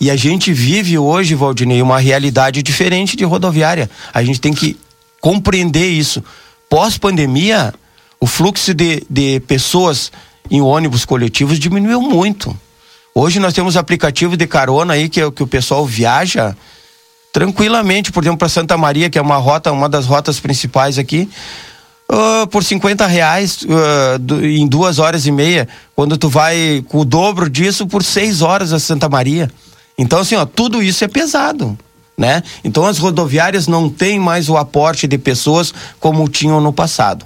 e 0.00 0.10
a 0.10 0.16
gente 0.16 0.52
vive 0.52 0.96
hoje, 0.96 1.34
Valdinei, 1.34 1.82
uma 1.82 1.98
realidade 1.98 2.62
diferente 2.62 3.16
de 3.16 3.24
rodoviária. 3.24 3.90
A 4.14 4.22
gente 4.22 4.40
tem 4.40 4.54
que 4.54 4.78
compreender 5.20 5.88
isso. 5.88 6.22
Pós-pandemia, 6.70 7.74
o 8.20 8.26
fluxo 8.26 8.72
de, 8.72 9.04
de 9.10 9.40
pessoas 9.40 10.12
em 10.50 10.60
ônibus 10.60 11.04
coletivos 11.04 11.58
diminuiu 11.58 12.00
muito. 12.00 12.56
Hoje 13.14 13.40
nós 13.40 13.52
temos 13.52 13.76
aplicativo 13.76 14.36
de 14.36 14.46
carona 14.46 14.94
aí 14.94 15.08
que, 15.08 15.28
que 15.32 15.42
o 15.42 15.46
pessoal 15.46 15.84
viaja 15.84 16.56
tranquilamente, 17.32 18.12
por 18.12 18.22
exemplo, 18.22 18.38
para 18.38 18.48
Santa 18.48 18.76
Maria, 18.76 19.10
que 19.10 19.18
é 19.18 19.22
uma 19.22 19.36
rota, 19.36 19.72
uma 19.72 19.88
das 19.88 20.06
rotas 20.06 20.38
principais 20.38 20.98
aqui, 20.98 21.28
uh, 22.10 22.46
por 22.46 22.62
50 22.62 23.06
reais 23.06 23.62
uh, 23.62 24.18
do, 24.18 24.44
em 24.44 24.66
duas 24.66 24.98
horas 24.98 25.26
e 25.26 25.32
meia, 25.32 25.68
quando 25.94 26.16
tu 26.16 26.28
vai 26.28 26.84
com 26.88 26.98
o 26.98 27.04
dobro 27.04 27.50
disso 27.50 27.86
por 27.86 28.04
seis 28.04 28.40
horas 28.40 28.72
a 28.72 28.78
Santa 28.78 29.08
Maria. 29.08 29.50
Então, 29.98 30.20
assim, 30.20 30.36
ó, 30.36 30.46
tudo 30.46 30.82
isso 30.82 31.04
é 31.04 31.08
pesado. 31.08 31.76
Né? 32.16 32.42
Então 32.64 32.84
as 32.84 32.98
rodoviárias 32.98 33.68
não 33.68 33.88
têm 33.88 34.18
mais 34.18 34.48
o 34.48 34.56
aporte 34.56 35.06
de 35.06 35.16
pessoas 35.16 35.72
como 36.00 36.28
tinham 36.28 36.60
no 36.60 36.72
passado. 36.72 37.24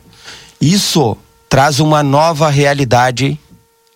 Isso 0.61 1.17
traz 1.49 1.81
uma 1.81 2.03
nova 2.03 2.51
realidade 2.51 3.41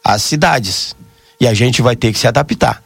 às 0.02 0.22
cidades 0.22 0.96
e 1.38 1.46
a 1.46 1.52
gente 1.52 1.82
vai 1.82 1.94
ter 1.94 2.14
que 2.14 2.18
se 2.18 2.26
adaptar. 2.26 2.82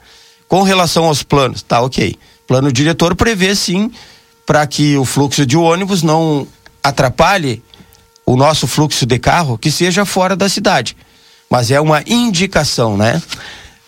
Com 0.49 0.63
relação 0.63 1.05
aos 1.05 1.23
planos, 1.23 1.63
tá 1.63 1.81
ok. 1.81 2.17
Plano 2.49 2.73
diretor 2.73 3.15
prevê 3.15 3.55
sim 3.55 3.93
para 4.45 4.67
que 4.67 4.97
o 4.97 5.05
fluxo 5.05 5.47
de 5.47 5.57
ônibus 5.57 6.03
não 6.03 6.49
atrapalhe 6.83 7.63
o 8.27 8.37
nosso 8.37 8.67
fluxo 8.67 9.07
de 9.07 9.19
carro, 9.21 9.57
que 9.57 9.71
seja 9.71 10.05
fora 10.05 10.35
da 10.35 10.49
cidade. 10.49 10.97
Mas 11.49 11.71
é 11.71 11.81
uma 11.81 12.03
indicação, 12.07 12.97
né? 12.97 13.23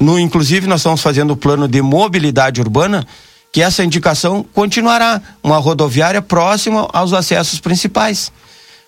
No, 0.03 0.19
inclusive, 0.19 0.67
nós 0.67 0.81
estamos 0.81 1.01
fazendo 1.01 1.31
o 1.33 1.37
plano 1.37 1.69
de 1.69 1.81
mobilidade 1.81 2.61
urbana, 2.61 3.07
que 3.53 3.63
essa 3.63 3.85
indicação 3.85 4.45
continuará. 4.53 5.23
Uma 5.43 5.59
rodoviária 5.59 6.21
próxima 6.21 6.89
aos 6.93 7.13
acessos 7.13 7.61
principais. 7.61 8.33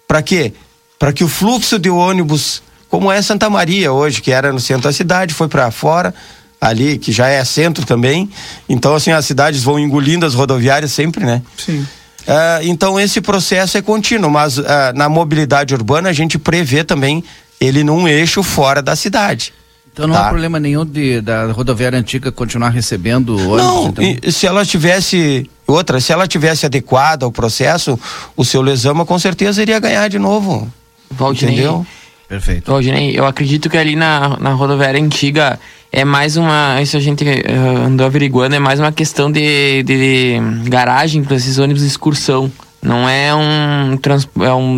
Para 0.08 0.20
quê? 0.22 0.52
Para 0.98 1.12
que 1.12 1.22
o 1.22 1.28
fluxo 1.28 1.78
de 1.78 1.88
ônibus 1.88 2.62
como 2.88 3.10
é 3.10 3.20
Santa 3.22 3.48
Maria 3.48 3.92
hoje, 3.92 4.20
que 4.20 4.30
era 4.30 4.52
no 4.52 4.60
centro 4.60 4.84
da 4.84 4.92
cidade, 4.92 5.34
foi 5.34 5.48
para 5.48 5.70
fora, 5.70 6.14
ali, 6.60 6.98
que 6.98 7.10
já 7.12 7.28
é 7.28 7.44
centro 7.44 7.84
também. 7.84 8.28
Então, 8.68 8.94
assim, 8.94 9.10
as 9.10 9.24
cidades 9.24 9.62
vão 9.62 9.78
engolindo 9.78 10.24
as 10.26 10.34
rodoviárias 10.34 10.92
sempre, 10.92 11.24
né? 11.24 11.42
Sim. 11.56 11.80
Uh, 11.80 12.62
então, 12.62 12.98
esse 12.98 13.20
processo 13.20 13.76
é 13.76 13.82
contínuo, 13.82 14.30
mas 14.30 14.58
uh, 14.58 14.64
na 14.94 15.08
mobilidade 15.08 15.74
urbana 15.74 16.08
a 16.08 16.12
gente 16.12 16.38
prevê 16.38 16.82
também 16.82 17.22
ele 17.60 17.84
num 17.84 18.08
eixo 18.08 18.42
fora 18.42 18.80
da 18.80 18.96
cidade. 18.96 19.52
Então 19.94 20.08
não 20.08 20.16
tá? 20.16 20.26
há 20.26 20.28
problema 20.28 20.58
nenhum 20.58 20.84
de, 20.84 21.20
da 21.20 21.52
rodoviária 21.52 21.96
antiga 21.96 22.32
continuar 22.32 22.70
recebendo 22.70 23.36
ônibus? 23.36 23.56
Não, 23.62 23.86
então? 23.86 24.32
se 24.32 24.44
ela 24.44 24.66
tivesse 24.66 25.48
outra, 25.64 26.00
se 26.00 26.12
ela 26.12 26.26
tivesse 26.26 26.66
adequada 26.66 27.24
ao 27.24 27.30
processo, 27.30 27.96
o 28.36 28.44
seu 28.44 28.60
Lesama 28.60 29.06
com 29.06 29.16
certeza 29.20 29.62
iria 29.62 29.78
ganhar 29.78 30.08
de 30.08 30.18
novo. 30.18 30.68
Valdinei, 31.08 31.54
Entendeu? 31.54 31.86
Perfeito. 32.28 32.72
Valdinei, 32.72 33.16
eu 33.16 33.24
acredito 33.24 33.70
que 33.70 33.78
ali 33.78 33.94
na, 33.94 34.36
na 34.40 34.52
rodoviária 34.52 35.00
antiga 35.00 35.60
é 35.92 36.04
mais 36.04 36.36
uma. 36.36 36.82
Isso 36.82 36.96
a 36.96 37.00
gente 37.00 37.22
uh, 37.22 37.86
andou 37.86 38.04
averiguando, 38.04 38.56
é 38.56 38.58
mais 38.58 38.80
uma 38.80 38.90
questão 38.90 39.30
de, 39.30 39.84
de 39.84 40.40
garagem 40.64 41.22
para 41.22 41.36
esses 41.36 41.58
ônibus 41.58 41.82
de 41.82 41.88
excursão. 41.88 42.50
Não 42.82 43.08
é 43.08 43.32
um. 43.32 43.96
Trans, 43.96 44.28
é 44.40 44.52
um, 44.52 44.76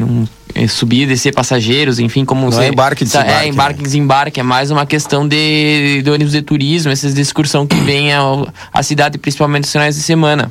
um 0.00 0.26
subir 0.68 1.02
e 1.02 1.06
descer 1.06 1.34
passageiros, 1.34 1.98
enfim, 1.98 2.24
como 2.24 2.42
Não 2.42 2.52
você. 2.52 2.64
É 2.64 2.68
embarque 2.68 3.04
de 3.04 3.16
É, 3.16 3.46
embarque 3.46 3.80
e 3.80 3.82
desembarque. 3.82 4.40
É 4.40 4.42
mais 4.42 4.70
uma 4.70 4.86
questão 4.86 5.26
de, 5.26 6.02
de 6.02 6.10
ônibus 6.10 6.32
de 6.32 6.42
turismo, 6.42 6.90
essas 6.90 7.14
de 7.14 7.20
excursão 7.20 7.66
que 7.66 7.76
vêm 7.76 8.10
à 8.72 8.82
cidade, 8.82 9.18
principalmente 9.18 9.62
nos 9.62 9.72
finais 9.72 9.96
de 9.96 10.02
semana. 10.02 10.50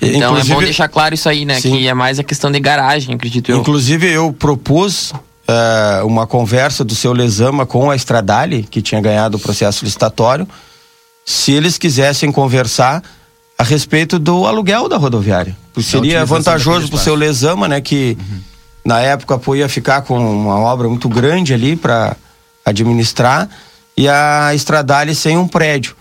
Então 0.00 0.30
Inclusive, 0.30 0.52
é 0.52 0.54
bom 0.54 0.62
deixar 0.62 0.88
claro 0.88 1.14
isso 1.14 1.28
aí, 1.28 1.44
né? 1.44 1.60
Sim. 1.60 1.72
Que 1.72 1.88
é 1.88 1.94
mais 1.94 2.18
a 2.18 2.24
questão 2.24 2.50
de 2.50 2.58
garagem, 2.58 3.14
acredito 3.14 3.50
eu. 3.50 3.58
Inclusive, 3.58 4.10
eu 4.10 4.32
propus 4.32 5.12
uh, 5.12 6.06
uma 6.06 6.26
conversa 6.26 6.84
do 6.84 6.94
seu 6.94 7.12
Lesama 7.12 7.66
com 7.66 7.90
a 7.90 7.96
Estradale, 7.96 8.66
que 8.70 8.80
tinha 8.80 9.00
ganhado 9.00 9.36
o 9.36 9.40
processo 9.40 9.84
licitatório, 9.84 10.48
se 11.24 11.52
eles 11.52 11.78
quisessem 11.78 12.32
conversar 12.32 13.02
a 13.58 13.62
respeito 13.62 14.18
do 14.18 14.46
aluguel 14.46 14.88
da 14.88 14.96
rodoviária. 14.96 15.56
Seria 15.80 16.24
vantajoso 16.24 16.88
para 16.88 16.96
o 16.96 16.98
seu 17.00 17.14
Lesama, 17.14 17.68
né? 17.68 17.80
Que 17.80 18.16
uhum. 18.18 18.40
Na 18.84 19.00
época 19.00 19.38
pô, 19.38 19.54
ia 19.54 19.68
ficar 19.68 20.02
com 20.02 20.18
uma 20.18 20.58
obra 20.58 20.88
muito 20.88 21.08
grande 21.08 21.54
ali 21.54 21.76
para 21.76 22.16
administrar 22.64 23.48
e 23.96 24.08
a 24.08 24.52
Estradale 24.54 25.14
sem 25.14 25.38
um 25.38 25.46
prédio. 25.46 25.96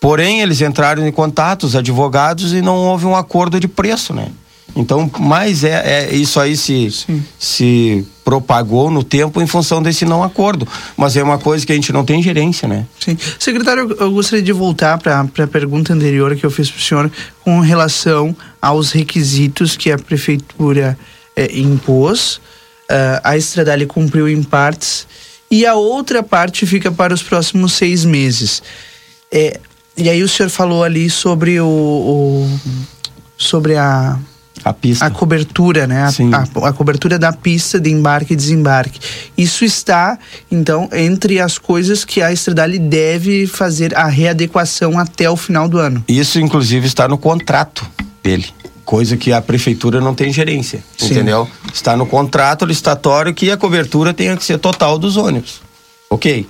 Porém, 0.00 0.40
eles 0.40 0.60
entraram 0.60 1.06
em 1.06 1.12
contato, 1.12 1.62
os 1.62 1.76
advogados, 1.76 2.52
e 2.52 2.60
não 2.60 2.76
houve 2.76 3.06
um 3.06 3.14
acordo 3.14 3.60
de 3.60 3.68
preço, 3.68 4.12
né? 4.12 4.28
Então, 4.74 5.08
mais 5.20 5.64
é, 5.64 6.08
é 6.10 6.14
isso 6.14 6.40
aí 6.40 6.56
se, 6.56 6.88
se 7.38 8.06
propagou 8.24 8.90
no 8.90 9.04
tempo 9.04 9.40
em 9.40 9.46
função 9.46 9.82
desse 9.82 10.04
não 10.04 10.22
acordo. 10.22 10.66
Mas 10.96 11.16
é 11.16 11.22
uma 11.22 11.38
coisa 11.38 11.64
que 11.64 11.72
a 11.72 11.74
gente 11.74 11.92
não 11.92 12.04
tem 12.04 12.22
gerência, 12.22 12.66
né? 12.66 12.86
Sim. 12.98 13.16
Secretário, 13.38 13.94
eu 14.00 14.10
gostaria 14.10 14.42
de 14.42 14.52
voltar 14.52 14.98
para 14.98 15.20
a 15.20 15.46
pergunta 15.46 15.92
anterior 15.92 16.34
que 16.34 16.44
eu 16.44 16.50
fiz 16.50 16.70
para 16.70 16.80
o 16.80 16.82
senhor 16.82 17.12
com 17.44 17.60
relação 17.60 18.34
aos 18.60 18.92
requisitos 18.92 19.76
que 19.76 19.92
a 19.92 19.98
prefeitura 19.98 20.98
é, 21.36 21.58
impôs, 21.58 22.36
uh, 22.90 23.20
a 23.22 23.36
Estradale 23.36 23.86
cumpriu 23.86 24.28
em 24.28 24.42
partes 24.42 25.06
e 25.50 25.66
a 25.66 25.74
outra 25.74 26.22
parte 26.22 26.66
fica 26.66 26.90
para 26.90 27.12
os 27.12 27.22
próximos 27.22 27.72
seis 27.74 28.04
meses. 28.04 28.62
É, 29.30 29.60
e 29.96 30.08
aí 30.08 30.22
o 30.22 30.28
senhor 30.28 30.48
falou 30.48 30.82
ali 30.82 31.10
sobre 31.10 31.60
o, 31.60 31.66
o 31.66 32.60
sobre 33.36 33.76
a 33.76 34.18
a 34.64 34.72
pista. 34.72 35.04
A 35.04 35.10
cobertura, 35.10 35.86
né? 35.86 36.02
A, 36.02 36.08
a, 36.08 36.68
a, 36.68 36.72
cobertura 36.72 37.18
da 37.18 37.32
pista 37.32 37.80
de 37.80 37.90
embarque 37.90 38.32
e 38.32 38.36
desembarque. 38.36 39.00
Isso 39.36 39.64
está, 39.64 40.18
então, 40.50 40.88
entre 40.92 41.40
as 41.40 41.58
coisas 41.58 42.04
que 42.04 42.22
a 42.22 42.32
Estradale 42.32 42.78
deve 42.78 43.46
fazer 43.46 43.96
a 43.96 44.06
readequação 44.06 44.98
até 44.98 45.28
o 45.28 45.36
final 45.36 45.68
do 45.68 45.78
ano. 45.78 46.04
Isso, 46.06 46.38
inclusive, 46.38 46.86
está 46.86 47.08
no 47.08 47.18
contrato 47.18 47.84
dele. 48.22 48.46
Coisa 48.84 49.16
que 49.16 49.32
a 49.32 49.40
prefeitura 49.40 50.00
não 50.00 50.14
tem 50.14 50.32
gerência, 50.32 50.82
Sim. 50.98 51.06
entendeu? 51.06 51.48
Está 51.72 51.96
no 51.96 52.06
contrato 52.06 52.64
licitatório 52.64 53.32
que 53.32 53.50
a 53.50 53.56
cobertura 53.56 54.12
tenha 54.12 54.36
que 54.36 54.44
ser 54.44 54.58
total 54.58 54.98
dos 54.98 55.16
ônibus. 55.16 55.60
Ok. 56.10 56.46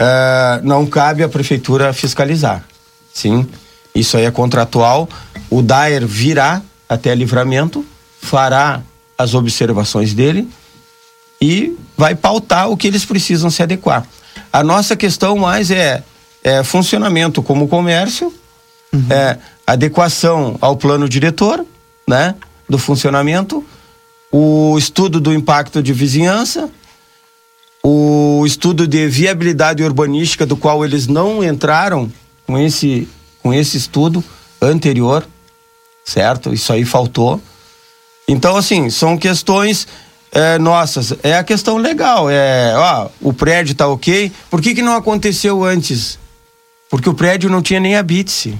Uh, 0.00 0.66
não 0.66 0.86
cabe 0.86 1.22
à 1.22 1.28
prefeitura 1.28 1.92
fiscalizar. 1.92 2.64
Sim, 3.12 3.46
isso 3.94 4.16
aí 4.16 4.24
é 4.24 4.30
contratual. 4.30 5.08
O 5.50 5.62
DAER 5.62 6.06
virá 6.06 6.62
até 6.88 7.14
livramento, 7.14 7.84
fará 8.20 8.82
as 9.16 9.34
observações 9.34 10.14
dele 10.14 10.48
e 11.40 11.76
vai 11.96 12.14
pautar 12.14 12.70
o 12.70 12.76
que 12.76 12.86
eles 12.86 13.04
precisam 13.04 13.50
se 13.50 13.62
adequar. 13.62 14.06
A 14.52 14.64
nossa 14.64 14.96
questão 14.96 15.36
mais 15.36 15.70
é, 15.70 16.02
é 16.42 16.62
funcionamento 16.62 17.42
como 17.42 17.68
comércio, 17.68 18.32
uhum. 18.92 19.06
é 19.10 19.38
adequação 19.66 20.56
ao 20.60 20.76
plano 20.76 21.08
diretor, 21.08 21.64
né, 22.06 22.34
do 22.68 22.78
funcionamento, 22.78 23.64
o 24.30 24.76
estudo 24.78 25.20
do 25.20 25.32
impacto 25.32 25.82
de 25.82 25.92
vizinhança, 25.92 26.70
o 27.82 28.44
estudo 28.46 28.86
de 28.86 29.08
viabilidade 29.08 29.82
urbanística 29.82 30.46
do 30.46 30.56
qual 30.56 30.84
eles 30.84 31.06
não 31.06 31.42
entraram 31.42 32.10
com 32.46 32.58
esse 32.58 33.08
com 33.42 33.52
esse 33.52 33.76
estudo 33.76 34.22
anterior, 34.60 35.26
certo? 36.04 36.54
Isso 36.54 36.72
aí 36.72 36.84
faltou. 36.84 37.42
Então, 38.28 38.56
assim, 38.56 38.88
são 38.88 39.18
questões 39.18 39.88
é, 40.30 40.58
nossas. 40.58 41.12
É 41.24 41.36
a 41.36 41.42
questão 41.42 41.76
legal. 41.76 42.30
É, 42.30 42.72
ó, 42.76 43.08
o 43.20 43.32
prédio 43.32 43.74
tá 43.74 43.88
ok. 43.88 44.30
Por 44.48 44.62
que, 44.62 44.76
que 44.76 44.82
não 44.82 44.94
aconteceu 44.94 45.64
antes? 45.64 46.20
Porque 46.88 47.08
o 47.08 47.14
prédio 47.14 47.50
não 47.50 47.60
tinha 47.60 47.80
nem 47.80 47.96
habite 47.96 48.56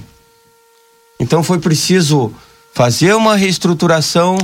Então 1.19 1.43
foi 1.43 1.59
preciso 1.59 2.33
fazer 2.73 3.13
uma 3.13 3.35
reestruturação 3.35 4.37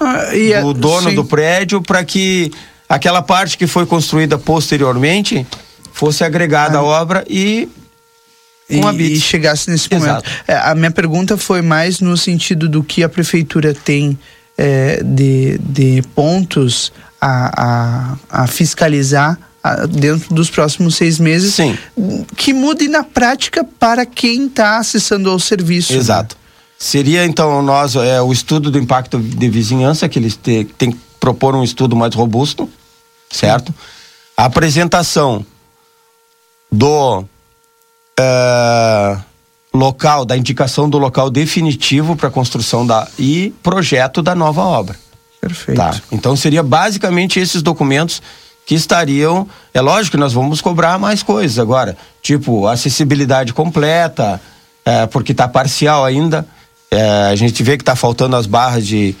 ah, 0.00 0.34
e, 0.34 0.58
do 0.60 0.72
dono 0.72 1.10
sim. 1.10 1.14
do 1.14 1.24
prédio 1.24 1.82
para 1.82 2.02
que 2.02 2.50
aquela 2.88 3.22
parte 3.22 3.58
que 3.58 3.66
foi 3.66 3.84
construída 3.84 4.38
posteriormente 4.38 5.46
fosse 5.92 6.24
agregada 6.24 6.78
ah. 6.78 6.80
à 6.80 6.84
obra 6.84 7.24
e 7.28 7.68
e, 8.68 8.80
e, 8.80 9.20
chegasse 9.20 9.70
nesse 9.70 9.92
momento. 9.92 10.24
É, 10.48 10.56
a 10.56 10.74
minha 10.74 10.90
pergunta 10.90 11.36
foi 11.36 11.60
mais 11.60 12.00
no 12.00 12.16
sentido 12.16 12.66
do 12.66 12.82
que 12.82 13.02
a 13.02 13.08
prefeitura 13.10 13.74
tem 13.74 14.18
é, 14.56 15.02
de, 15.04 15.58
de 15.58 16.02
pontos 16.14 16.90
a, 17.20 18.16
a, 18.30 18.42
a 18.42 18.46
fiscalizar 18.46 19.38
dentro 19.88 20.34
dos 20.34 20.50
próximos 20.50 20.94
seis 20.96 21.18
meses 21.18 21.54
Sim. 21.54 21.78
que 22.36 22.52
mude 22.52 22.86
na 22.86 23.02
prática 23.02 23.64
para 23.64 24.04
quem 24.04 24.46
está 24.46 24.78
acessando 24.78 25.30
ao 25.30 25.38
serviço. 25.38 25.92
Né? 25.92 25.98
Exato. 25.98 26.36
Né? 26.36 26.44
Seria 26.78 27.24
então 27.24 27.62
nós 27.62 27.96
é, 27.96 28.20
o 28.20 28.32
estudo 28.32 28.70
do 28.70 28.78
impacto 28.78 29.18
de 29.18 29.48
vizinhança 29.48 30.08
que 30.08 30.18
eles 30.18 30.36
têm 30.36 30.66
que 30.66 30.98
propor 31.18 31.54
um 31.54 31.64
estudo 31.64 31.96
mais 31.96 32.14
robusto, 32.14 32.68
certo? 33.30 33.68
Sim. 33.68 33.78
A 34.36 34.44
apresentação 34.44 35.46
do 36.70 37.24
uh, 38.20 39.22
local, 39.72 40.26
da 40.26 40.36
indicação 40.36 40.90
do 40.90 40.98
local 40.98 41.30
definitivo 41.30 42.16
para 42.16 42.30
construção 42.30 42.86
da 42.86 43.08
e 43.18 43.54
projeto 43.62 44.20
da 44.20 44.34
nova 44.34 44.62
obra. 44.62 44.96
Perfeito. 45.40 45.78
Tá? 45.78 45.94
Então 46.12 46.36
seria 46.36 46.62
basicamente 46.62 47.40
esses 47.40 47.62
documentos 47.62 48.20
que 48.66 48.74
estariam. 48.74 49.46
É 49.72 49.80
lógico 49.80 50.12
que 50.12 50.20
nós 50.20 50.32
vamos 50.32 50.60
cobrar 50.60 50.98
mais 50.98 51.22
coisas 51.22 51.58
agora, 51.58 51.96
tipo 52.22 52.66
acessibilidade 52.66 53.52
completa, 53.52 54.40
é, 54.84 55.06
porque 55.06 55.32
está 55.32 55.48
parcial 55.48 56.04
ainda. 56.04 56.46
É, 56.90 57.28
a 57.30 57.36
gente 57.36 57.62
vê 57.62 57.76
que 57.76 57.82
está 57.82 57.96
faltando 57.96 58.36
as 58.36 58.46
barras 58.46 58.86
de 58.86 59.14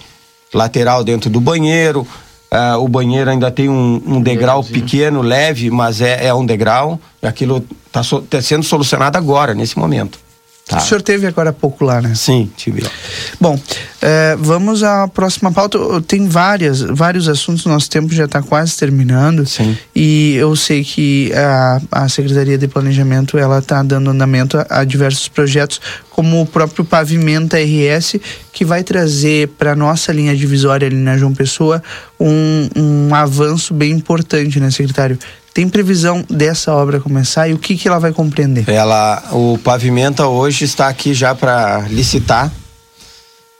lateral 0.52 1.02
dentro 1.02 1.28
do 1.28 1.40
banheiro. 1.40 2.06
Uh, 2.52 2.78
o 2.78 2.86
banheiro 2.86 3.28
ainda 3.28 3.50
tem 3.50 3.68
um, 3.68 4.00
um 4.06 4.22
degrau 4.22 4.62
pequeno, 4.62 5.22
leve, 5.22 5.70
mas 5.70 6.00
é, 6.00 6.26
é 6.26 6.32
um 6.32 6.46
degrau. 6.46 7.00
Aquilo 7.20 7.66
está 7.86 8.04
so, 8.04 8.20
tá 8.22 8.40
sendo 8.40 8.62
solucionado 8.62 9.18
agora, 9.18 9.54
nesse 9.54 9.76
momento. 9.76 10.20
Tá. 10.66 10.78
O 10.78 10.80
senhor 10.80 11.02
teve 11.02 11.26
agora 11.26 11.50
há 11.50 11.52
pouco 11.52 11.84
lá, 11.84 12.00
né? 12.00 12.14
Sim, 12.14 12.50
tive 12.56 12.80
lá. 12.80 12.90
Bom, 13.38 13.60
é, 14.00 14.34
vamos 14.38 14.82
à 14.82 15.06
próxima 15.06 15.52
pauta. 15.52 15.78
Tem 16.08 16.26
várias, 16.26 16.80
vários 16.80 17.28
assuntos, 17.28 17.66
nosso 17.66 17.90
tempo 17.90 18.14
já 18.14 18.24
está 18.24 18.40
quase 18.40 18.74
terminando. 18.74 19.46
Sim. 19.46 19.76
E 19.94 20.34
eu 20.36 20.56
sei 20.56 20.82
que 20.82 21.30
a, 21.34 21.80
a 21.92 22.08
Secretaria 22.08 22.56
de 22.56 22.66
Planejamento 22.66 23.36
ela 23.36 23.58
está 23.58 23.82
dando 23.82 24.08
andamento 24.08 24.56
a, 24.56 24.66
a, 24.70 24.84
diversos 24.84 25.28
projetos, 25.28 25.82
como 26.14 26.40
o 26.40 26.46
próprio 26.46 26.84
Pavimenta 26.84 27.56
RS, 27.58 28.20
que 28.52 28.64
vai 28.64 28.84
trazer 28.84 29.48
para 29.58 29.74
nossa 29.74 30.12
linha 30.12 30.34
divisória 30.34 30.86
ali 30.86 30.96
na 30.96 31.18
João 31.18 31.34
Pessoa 31.34 31.82
um, 32.20 32.68
um 32.76 33.14
avanço 33.14 33.74
bem 33.74 33.90
importante, 33.90 34.60
né, 34.60 34.70
secretário? 34.70 35.18
Tem 35.52 35.68
previsão 35.68 36.24
dessa 36.30 36.72
obra 36.72 37.00
começar 37.00 37.48
e 37.48 37.52
o 37.52 37.58
que, 37.58 37.76
que 37.76 37.88
ela 37.88 37.98
vai 37.98 38.12
compreender? 38.12 38.64
Ela, 38.68 39.24
o 39.32 39.58
Pavimenta 39.58 40.28
hoje 40.28 40.64
está 40.64 40.86
aqui 40.86 41.12
já 41.12 41.34
para 41.34 41.80
licitar. 41.88 42.50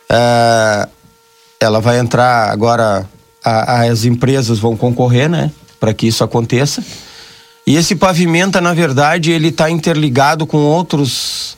É, 0.08 0.88
ela 1.58 1.80
vai 1.80 1.98
entrar 1.98 2.50
agora, 2.50 3.04
a, 3.44 3.82
as 3.82 4.04
empresas 4.04 4.60
vão 4.60 4.76
concorrer, 4.76 5.28
né? 5.28 5.50
Para 5.80 5.92
que 5.92 6.06
isso 6.06 6.22
aconteça. 6.22 6.84
E 7.66 7.74
esse 7.74 7.96
Pavimenta, 7.96 8.60
na 8.60 8.74
verdade, 8.74 9.32
ele 9.32 9.48
está 9.48 9.68
interligado 9.68 10.46
com 10.46 10.58
outros 10.58 11.56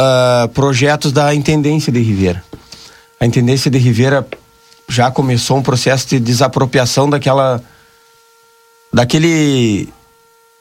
uh, 0.00 0.48
projetos 0.48 1.12
da 1.12 1.34
Intendência 1.34 1.92
de 1.92 2.00
Ribeira. 2.00 2.42
A 3.18 3.26
Intendência 3.26 3.70
de 3.70 3.78
Ribeira 3.78 4.26
já 4.88 5.10
começou 5.10 5.58
um 5.58 5.62
processo 5.62 6.08
de 6.08 6.20
desapropriação 6.20 7.08
daquela 7.08 7.62
daquele 8.92 9.88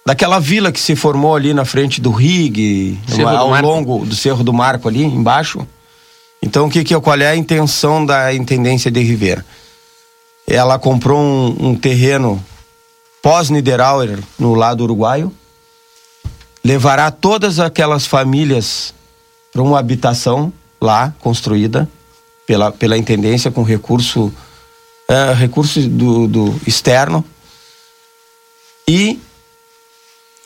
daquela 0.05 0.39
vila 0.39 0.71
que 0.71 0.79
se 0.79 0.95
formou 0.95 1.35
ali 1.35 1.53
na 1.53 1.65
frente 1.65 1.99
do 2.01 2.11
Rig, 2.11 2.99
ao 3.25 3.55
do 3.55 3.61
longo 3.61 4.05
do 4.05 4.15
Cerro 4.15 4.43
do 4.43 4.53
Marco 4.53 4.87
ali 4.87 5.03
embaixo. 5.03 5.67
Então 6.41 6.67
o 6.67 6.69
que 6.69 6.83
que 6.83 6.99
qual 6.99 7.17
é 7.17 7.27
a 7.27 7.35
intenção 7.35 8.05
da 8.05 8.33
intendência 8.33 8.89
de 8.89 9.01
Ribeira? 9.01 9.45
Ela 10.47 10.77
comprou 10.77 11.19
um, 11.19 11.69
um 11.69 11.75
terreno 11.75 12.43
pós 13.21 13.49
Niederauer 13.49 14.19
no 14.37 14.53
lado 14.53 14.83
uruguaio, 14.83 15.33
levará 16.63 17.09
todas 17.09 17.59
aquelas 17.59 18.05
famílias 18.05 18.93
para 19.55 19.63
uma 19.63 19.79
habitação 19.79 20.51
lá 20.81 21.15
construída 21.21 21.89
pela, 22.45 22.73
pela 22.73 22.97
intendência 22.97 23.49
com 23.49 23.63
recurso 23.63 24.29
é, 25.07 25.31
recurso 25.31 25.79
do, 25.87 26.27
do 26.27 26.61
externo 26.67 27.23
e 28.85 29.17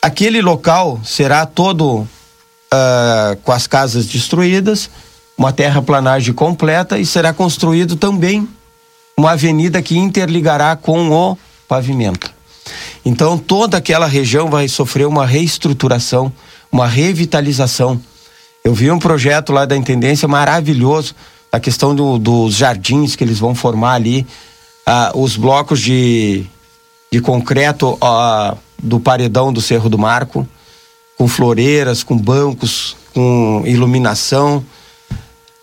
aquele 0.00 0.40
local 0.40 1.00
será 1.04 1.44
todo 1.44 1.98
uh, 1.98 3.36
com 3.42 3.50
as 3.50 3.66
casas 3.66 4.06
destruídas, 4.06 4.88
uma 5.36 5.52
terraplanagem 5.52 6.32
completa 6.32 6.96
e 6.96 7.04
será 7.04 7.32
construído 7.32 7.96
também 7.96 8.48
uma 9.16 9.32
avenida 9.32 9.82
que 9.82 9.98
interligará 9.98 10.76
com 10.76 11.10
o 11.10 11.36
pavimento. 11.66 12.32
Então 13.04 13.36
toda 13.36 13.76
aquela 13.76 14.06
região 14.06 14.48
vai 14.48 14.68
sofrer 14.68 15.08
uma 15.08 15.26
reestruturação, 15.26 16.32
uma 16.70 16.86
revitalização. 16.86 18.00
Eu 18.64 18.74
vi 18.74 18.90
um 18.90 18.98
projeto 18.98 19.52
lá 19.52 19.64
da 19.64 19.76
intendência 19.76 20.28
maravilhoso, 20.28 21.14
a 21.50 21.58
questão 21.58 21.94
do, 21.94 22.18
dos 22.18 22.54
jardins 22.54 23.16
que 23.16 23.24
eles 23.24 23.38
vão 23.38 23.54
formar 23.54 23.94
ali, 23.94 24.26
uh, 24.86 25.18
os 25.18 25.36
blocos 25.36 25.80
de 25.80 26.46
de 27.10 27.20
concreto 27.20 27.98
ó, 28.00 28.54
do 28.80 29.00
paredão 29.00 29.52
do 29.52 29.60
Cerro 29.60 29.88
do 29.88 29.98
Marco, 29.98 30.46
com 31.18 31.26
floreiras, 31.26 32.02
com 32.02 32.16
bancos, 32.16 32.96
com 33.12 33.62
iluminação. 33.66 34.64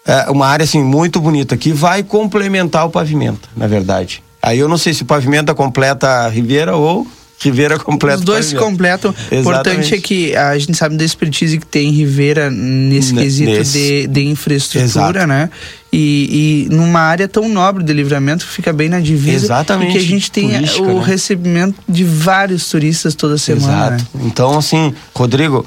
É 0.05 0.29
uma 0.29 0.47
área 0.47 0.63
assim 0.63 0.83
muito 0.83 1.19
bonita 1.19 1.55
que 1.55 1.71
vai 1.71 2.03
complementar 2.03 2.85
o 2.85 2.89
pavimento, 2.89 3.49
na 3.55 3.67
verdade. 3.67 4.21
Aí 4.41 4.59
eu 4.59 4.67
não 4.67 4.77
sei 4.77 4.93
se 4.93 5.03
o 5.03 5.05
pavimento 5.05 5.53
completa 5.55 6.07
a 6.07 6.29
Ribeira 6.29 6.75
ou 6.75 7.07
Rivera 7.39 7.77
completa. 7.77 8.17
Os 8.17 8.25
dois 8.25 8.45
se 8.47 8.55
completam. 8.55 9.13
O 9.31 9.35
importante 9.35 9.93
é 9.93 9.99
que 9.99 10.35
a 10.35 10.57
gente 10.57 10.75
sabe 10.75 10.97
da 10.97 11.05
expertise 11.05 11.57
que 11.59 11.65
tem 11.65 11.91
Rivera 11.91 12.49
nesse 12.49 13.13
N 13.13 13.21
quesito 13.21 13.51
nesse. 13.51 13.77
De, 13.77 14.07
de 14.07 14.25
infraestrutura, 14.25 15.19
Exato. 15.19 15.27
né? 15.27 15.49
E, 15.93 16.67
e, 16.69 16.75
numa 16.75 16.99
área 16.99 17.27
tão 17.27 17.47
nobre 17.47 17.83
de 17.83 17.93
livramento 17.93 18.45
fica 18.45 18.73
bem 18.73 18.89
na 18.89 18.99
divisa. 18.99 19.45
Exatamente. 19.45 19.93
Porque 19.93 20.05
a 20.05 20.07
gente 20.07 20.31
tem 20.31 20.47
o 20.47 20.99
né? 20.99 21.03
recebimento 21.03 21.79
de 21.87 22.03
vários 22.03 22.67
turistas 22.69 23.13
toda 23.13 23.37
semana. 23.37 23.95
Exato. 23.95 24.07
Né? 24.15 24.21
Então, 24.25 24.57
assim, 24.57 24.93
Rodrigo, 25.15 25.65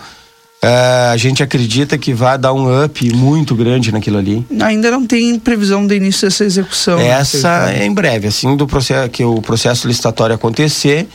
é, 0.62 1.10
a 1.12 1.16
gente 1.16 1.42
acredita 1.42 1.96
que 1.96 2.12
vai 2.12 2.36
dar 2.36 2.52
um 2.52 2.84
up 2.84 3.14
muito 3.14 3.54
grande 3.54 3.90
naquilo 3.90 4.18
ali. 4.18 4.44
Ainda 4.60 4.90
não 4.90 5.06
tem 5.06 5.38
previsão 5.38 5.86
de 5.86 5.96
início 5.96 6.28
dessa 6.28 6.44
execução. 6.44 6.98
Né, 6.98 7.08
Essa 7.08 7.72
é 7.72 7.86
em 7.86 7.94
breve, 7.94 8.28
assim 8.28 8.56
do 8.56 8.66
processo 8.66 9.08
que 9.08 9.24
o 9.24 9.40
processo 9.40 9.88
licitatório 9.88 10.34
acontecer, 10.34 11.08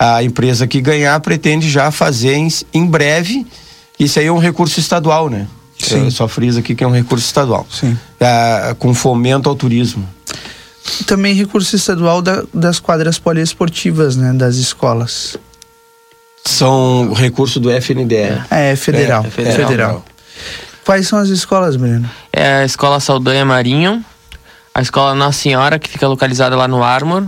a 0.00 0.24
empresa 0.24 0.66
que 0.66 0.80
ganhar 0.80 1.20
pretende 1.20 1.68
já 1.68 1.90
fazer 1.90 2.34
em, 2.34 2.48
em 2.72 2.86
breve. 2.86 3.46
Isso 3.98 4.18
aí 4.18 4.26
é 4.26 4.32
um 4.32 4.38
recurso 4.38 4.80
estadual, 4.80 5.28
né? 5.28 5.46
Sim. 5.78 6.06
Eu 6.06 6.10
só 6.10 6.26
friso 6.26 6.58
aqui 6.58 6.74
que 6.74 6.82
é 6.82 6.86
um 6.86 6.92
recurso 6.92 7.26
estadual. 7.26 7.66
Sim. 7.70 7.98
É, 8.18 8.74
com 8.78 8.94
fomento 8.94 9.48
ao 9.48 9.54
turismo. 9.54 10.08
Também 11.06 11.34
recurso 11.34 11.76
estadual 11.76 12.22
da, 12.22 12.44
das 12.52 12.80
quadras 12.80 13.18
poliesportivas, 13.18 14.16
né? 14.16 14.32
Das 14.32 14.56
escolas 14.56 15.38
são 16.44 17.12
recurso 17.12 17.60
do 17.60 17.70
FNDE. 17.70 18.16
É, 18.50 18.72
é 18.72 18.76
federal. 18.76 19.22
É, 19.22 19.26
é 19.26 19.30
federal. 19.30 19.68
federal. 19.68 20.04
Quais 20.84 21.06
são 21.06 21.18
as 21.18 21.28
escolas, 21.28 21.76
Breno? 21.76 22.08
É 22.32 22.54
a 22.56 22.64
Escola 22.64 22.98
Saldanha 22.98 23.44
Marinho, 23.44 24.02
a 24.74 24.80
Escola 24.80 25.14
Nossa 25.14 25.38
Senhora, 25.38 25.78
que 25.78 25.88
fica 25.88 26.08
localizada 26.08 26.56
lá 26.56 26.66
no 26.66 26.82
Armor, 26.82 27.26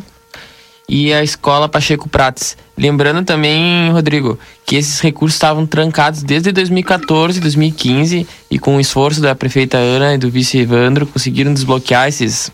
e 0.88 1.12
a 1.12 1.23
Escola 1.23 1.68
Pacheco 1.68 2.09
Prates. 2.09 2.57
Lembrando 2.77 3.25
também, 3.25 3.90
Rodrigo, 3.90 4.38
que 4.64 4.77
esses 4.77 5.01
recursos 5.01 5.37
estavam 5.37 5.66
trancados 5.66 6.23
desde 6.23 6.53
2014, 6.53 7.40
2015, 7.40 8.27
e 8.51 8.59
com 8.59 8.77
o 8.77 8.81
esforço 8.81 9.21
da 9.21 9.35
prefeita 9.35 9.79
Ana 9.79 10.14
e 10.14 10.18
do 10.18 10.31
vice 10.31 10.59
Evandro, 10.59 11.07
conseguiram 11.07 11.53
desbloquear 11.53 12.09
esses, 12.09 12.51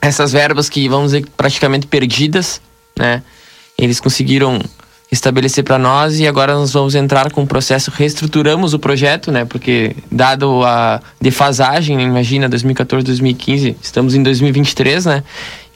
essas 0.00 0.32
verbas 0.32 0.68
que, 0.68 0.88
vamos 0.88 1.12
dizer, 1.12 1.26
praticamente 1.36 1.86
perdidas, 1.86 2.60
né? 2.98 3.22
Eles 3.78 4.00
conseguiram 4.00 4.60
estabelecer 5.12 5.62
para 5.62 5.78
nós 5.78 6.18
e 6.18 6.26
agora 6.26 6.54
nós 6.54 6.72
vamos 6.72 6.94
entrar 6.94 7.30
com 7.30 7.42
o 7.42 7.46
processo, 7.46 7.90
reestruturamos 7.94 8.72
o 8.72 8.78
projeto, 8.78 9.30
né? 9.30 9.44
Porque 9.44 9.94
dado 10.10 10.64
a 10.64 11.02
defasagem, 11.20 12.00
imagina 12.00 12.48
2014, 12.48 13.04
2015, 13.04 13.76
estamos 13.82 14.14
em 14.14 14.22
2023, 14.22 15.04
né? 15.04 15.22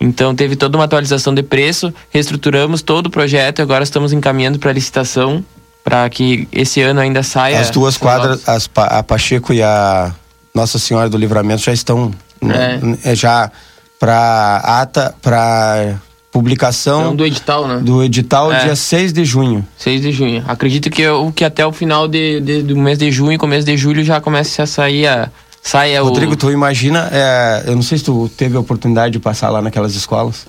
Então 0.00 0.35
teve 0.35 0.56
toda 0.56 0.76
uma 0.76 0.85
atualização 0.85 1.35
de 1.35 1.42
preço, 1.42 1.92
reestruturamos 2.11 2.82
todo 2.82 3.06
o 3.06 3.11
projeto 3.11 3.61
e 3.61 3.62
agora 3.62 3.82
estamos 3.82 4.12
encaminhando 4.12 4.59
para 4.59 4.72
licitação 4.72 5.44
para 5.82 6.09
que 6.11 6.48
esse 6.50 6.80
ano 6.82 7.00
ainda 7.00 7.22
saia. 7.22 7.61
As 7.61 7.70
duas 7.70 7.96
quadras, 7.96 8.46
as, 8.48 8.68
a 8.74 9.02
Pacheco 9.02 9.52
e 9.52 9.62
a 9.62 10.12
Nossa 10.54 10.78
Senhora 10.78 11.09
do 11.09 11.16
Livramento 11.16 11.62
já 11.62 11.72
estão 11.72 12.12
né, 12.42 12.80
é. 13.04 13.14
já 13.14 13.50
para 13.98 14.56
ata 14.64 15.14
para 15.22 15.96
publicação 16.37 17.00
então, 17.00 17.16
do 17.16 17.24
edital, 17.24 17.68
né? 17.68 17.76
Do 17.78 18.02
edital, 18.02 18.52
é. 18.52 18.64
dia 18.64 18.76
6 18.76 19.12
de 19.12 19.24
junho. 19.24 19.66
6 19.78 20.02
de 20.02 20.12
junho. 20.12 20.44
Acredito 20.46 20.90
que, 20.90 21.06
o 21.09 21.32
que 21.32 21.44
até 21.44 21.66
o 21.66 21.72
final 21.72 22.06
de, 22.06 22.40
de, 22.40 22.62
do 22.62 22.76
mês 22.76 22.98
de 22.98 23.11
junho, 23.11 23.38
começo 23.38 23.64
de 23.64 23.76
julho, 23.76 24.04
já 24.04 24.20
comece 24.20 24.61
a 24.61 24.66
sair 24.66 25.06
a. 25.06 25.30
Saia 25.66 26.00
Rodrigo, 26.00 26.35
o... 26.35 26.37
tu 26.37 26.52
imagina, 26.52 27.11
é, 27.12 27.64
eu 27.66 27.74
não 27.74 27.83
sei 27.83 27.98
se 27.98 28.05
tu 28.05 28.31
teve 28.37 28.57
a 28.57 28.61
oportunidade 28.61 29.14
de 29.14 29.18
passar 29.18 29.50
lá 29.50 29.61
naquelas 29.61 29.96
escolas. 29.96 30.46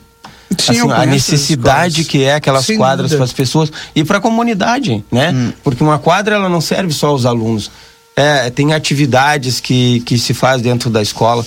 Sim, 0.60 0.80
assim, 0.80 0.92
a 0.92 1.06
necessidade 1.08 2.04
que 2.04 2.24
é 2.24 2.36
aquelas 2.36 2.66
Sem 2.66 2.78
quadras 2.78 3.12
para 3.16 3.24
as 3.24 3.34
pessoas 3.34 3.72
e 3.96 4.04
para 4.04 4.20
a 4.20 4.22
comunidade, 4.22 5.04
né? 5.12 5.32
Hum. 5.32 5.52
Porque 5.64 5.84
uma 5.84 5.98
quadra 5.98 6.36
ela 6.36 6.48
não 6.48 6.62
serve 6.62 6.94
só 6.94 7.08
aos 7.08 7.26
alunos. 7.26 7.72
É, 8.16 8.52
tem 8.52 8.76
atividades 8.76 9.60
que, 9.60 10.02
que 10.02 10.20
se 10.20 10.36
faz 10.36 10.62
dentro 10.62 10.88
da 10.92 11.02
escola. 11.02 11.44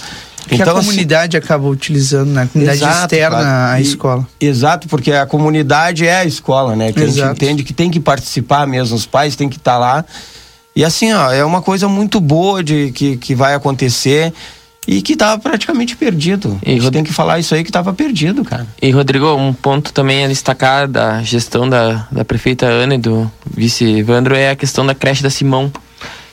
Que 0.48 0.56
então, 0.56 0.74
a 0.74 0.78
assim, 0.80 0.88
comunidade 0.88 1.36
assim, 1.36 1.44
acaba 1.44 1.68
utilizando, 1.68 2.30
né? 2.30 2.42
A 2.42 2.46
comunidade 2.48 2.78
exato, 2.78 3.02
externa 3.02 3.36
claro. 3.36 3.72
à 3.72 3.80
escola. 3.80 4.28
Exato, 4.40 4.88
porque 4.88 5.12
a 5.12 5.26
comunidade 5.26 6.04
é 6.04 6.16
a 6.16 6.24
escola, 6.24 6.74
né? 6.74 6.92
Que 6.92 7.02
exato. 7.02 7.20
a 7.20 7.28
gente 7.28 7.36
entende 7.36 7.62
que 7.62 7.72
tem 7.72 7.88
que 7.88 8.00
participar 8.00 8.66
mesmo, 8.66 8.96
os 8.96 9.06
pais 9.06 9.36
têm 9.36 9.48
que 9.48 9.58
estar 9.58 9.74
tá 9.74 9.78
lá. 9.78 10.04
E 10.74 10.84
assim, 10.84 11.12
ó, 11.12 11.32
é 11.32 11.44
uma 11.44 11.60
coisa 11.62 11.88
muito 11.88 12.20
boa 12.20 12.62
de 12.62 12.92
que, 12.92 13.16
que 13.16 13.34
vai 13.34 13.54
acontecer 13.54 14.32
e 14.86 15.02
que 15.02 15.12
estava 15.12 15.40
praticamente 15.40 15.96
perdido. 15.96 16.58
E 16.64 16.70
a 16.70 16.72
gente 16.72 16.84
Rod... 16.84 16.92
tem 16.92 17.04
que 17.04 17.12
falar 17.12 17.38
isso 17.38 17.54
aí 17.54 17.62
que 17.62 17.70
estava 17.70 17.92
perdido, 17.92 18.44
cara. 18.44 18.66
E 18.80 18.90
Rodrigo, 18.90 19.34
um 19.34 19.52
ponto 19.52 19.92
também 19.92 20.24
a 20.24 20.28
destacar 20.28 20.88
da 20.88 21.22
gestão 21.22 21.68
da, 21.68 22.06
da 22.10 22.24
prefeita 22.24 22.66
Ana 22.66 22.94
e 22.94 22.98
do 22.98 23.30
vice 23.48 23.84
Evandro 23.84 24.34
é 24.34 24.50
a 24.50 24.56
questão 24.56 24.86
da 24.86 24.94
creche 24.94 25.22
da 25.22 25.30
Simão 25.30 25.70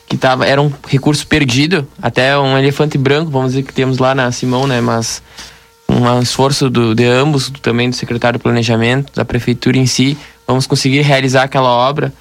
que 0.07 0.15
tava, 0.15 0.45
era 0.45 0.61
um 0.61 0.71
recurso 0.87 1.27
perdido, 1.27 1.85
até 2.01 2.37
um 2.37 2.57
elefante 2.57 2.97
branco, 2.97 3.29
vamos 3.29 3.51
dizer 3.51 3.63
que 3.63 3.73
temos 3.73 3.97
lá 3.97 4.15
na 4.15 4.31
Simão, 4.31 4.65
né? 4.65 4.79
Mas 4.79 5.21
um 5.89 6.21
esforço 6.21 6.69
do, 6.69 6.95
de 6.95 7.05
ambos, 7.05 7.51
também 7.61 7.89
do 7.89 7.95
secretário 7.95 8.39
de 8.39 8.43
planejamento, 8.43 9.11
da 9.13 9.25
prefeitura 9.25 9.77
em 9.77 9.85
si, 9.85 10.17
vamos 10.47 10.65
conseguir 10.65 11.01
realizar 11.01 11.43
aquela 11.43 11.69
obra. 11.69 12.13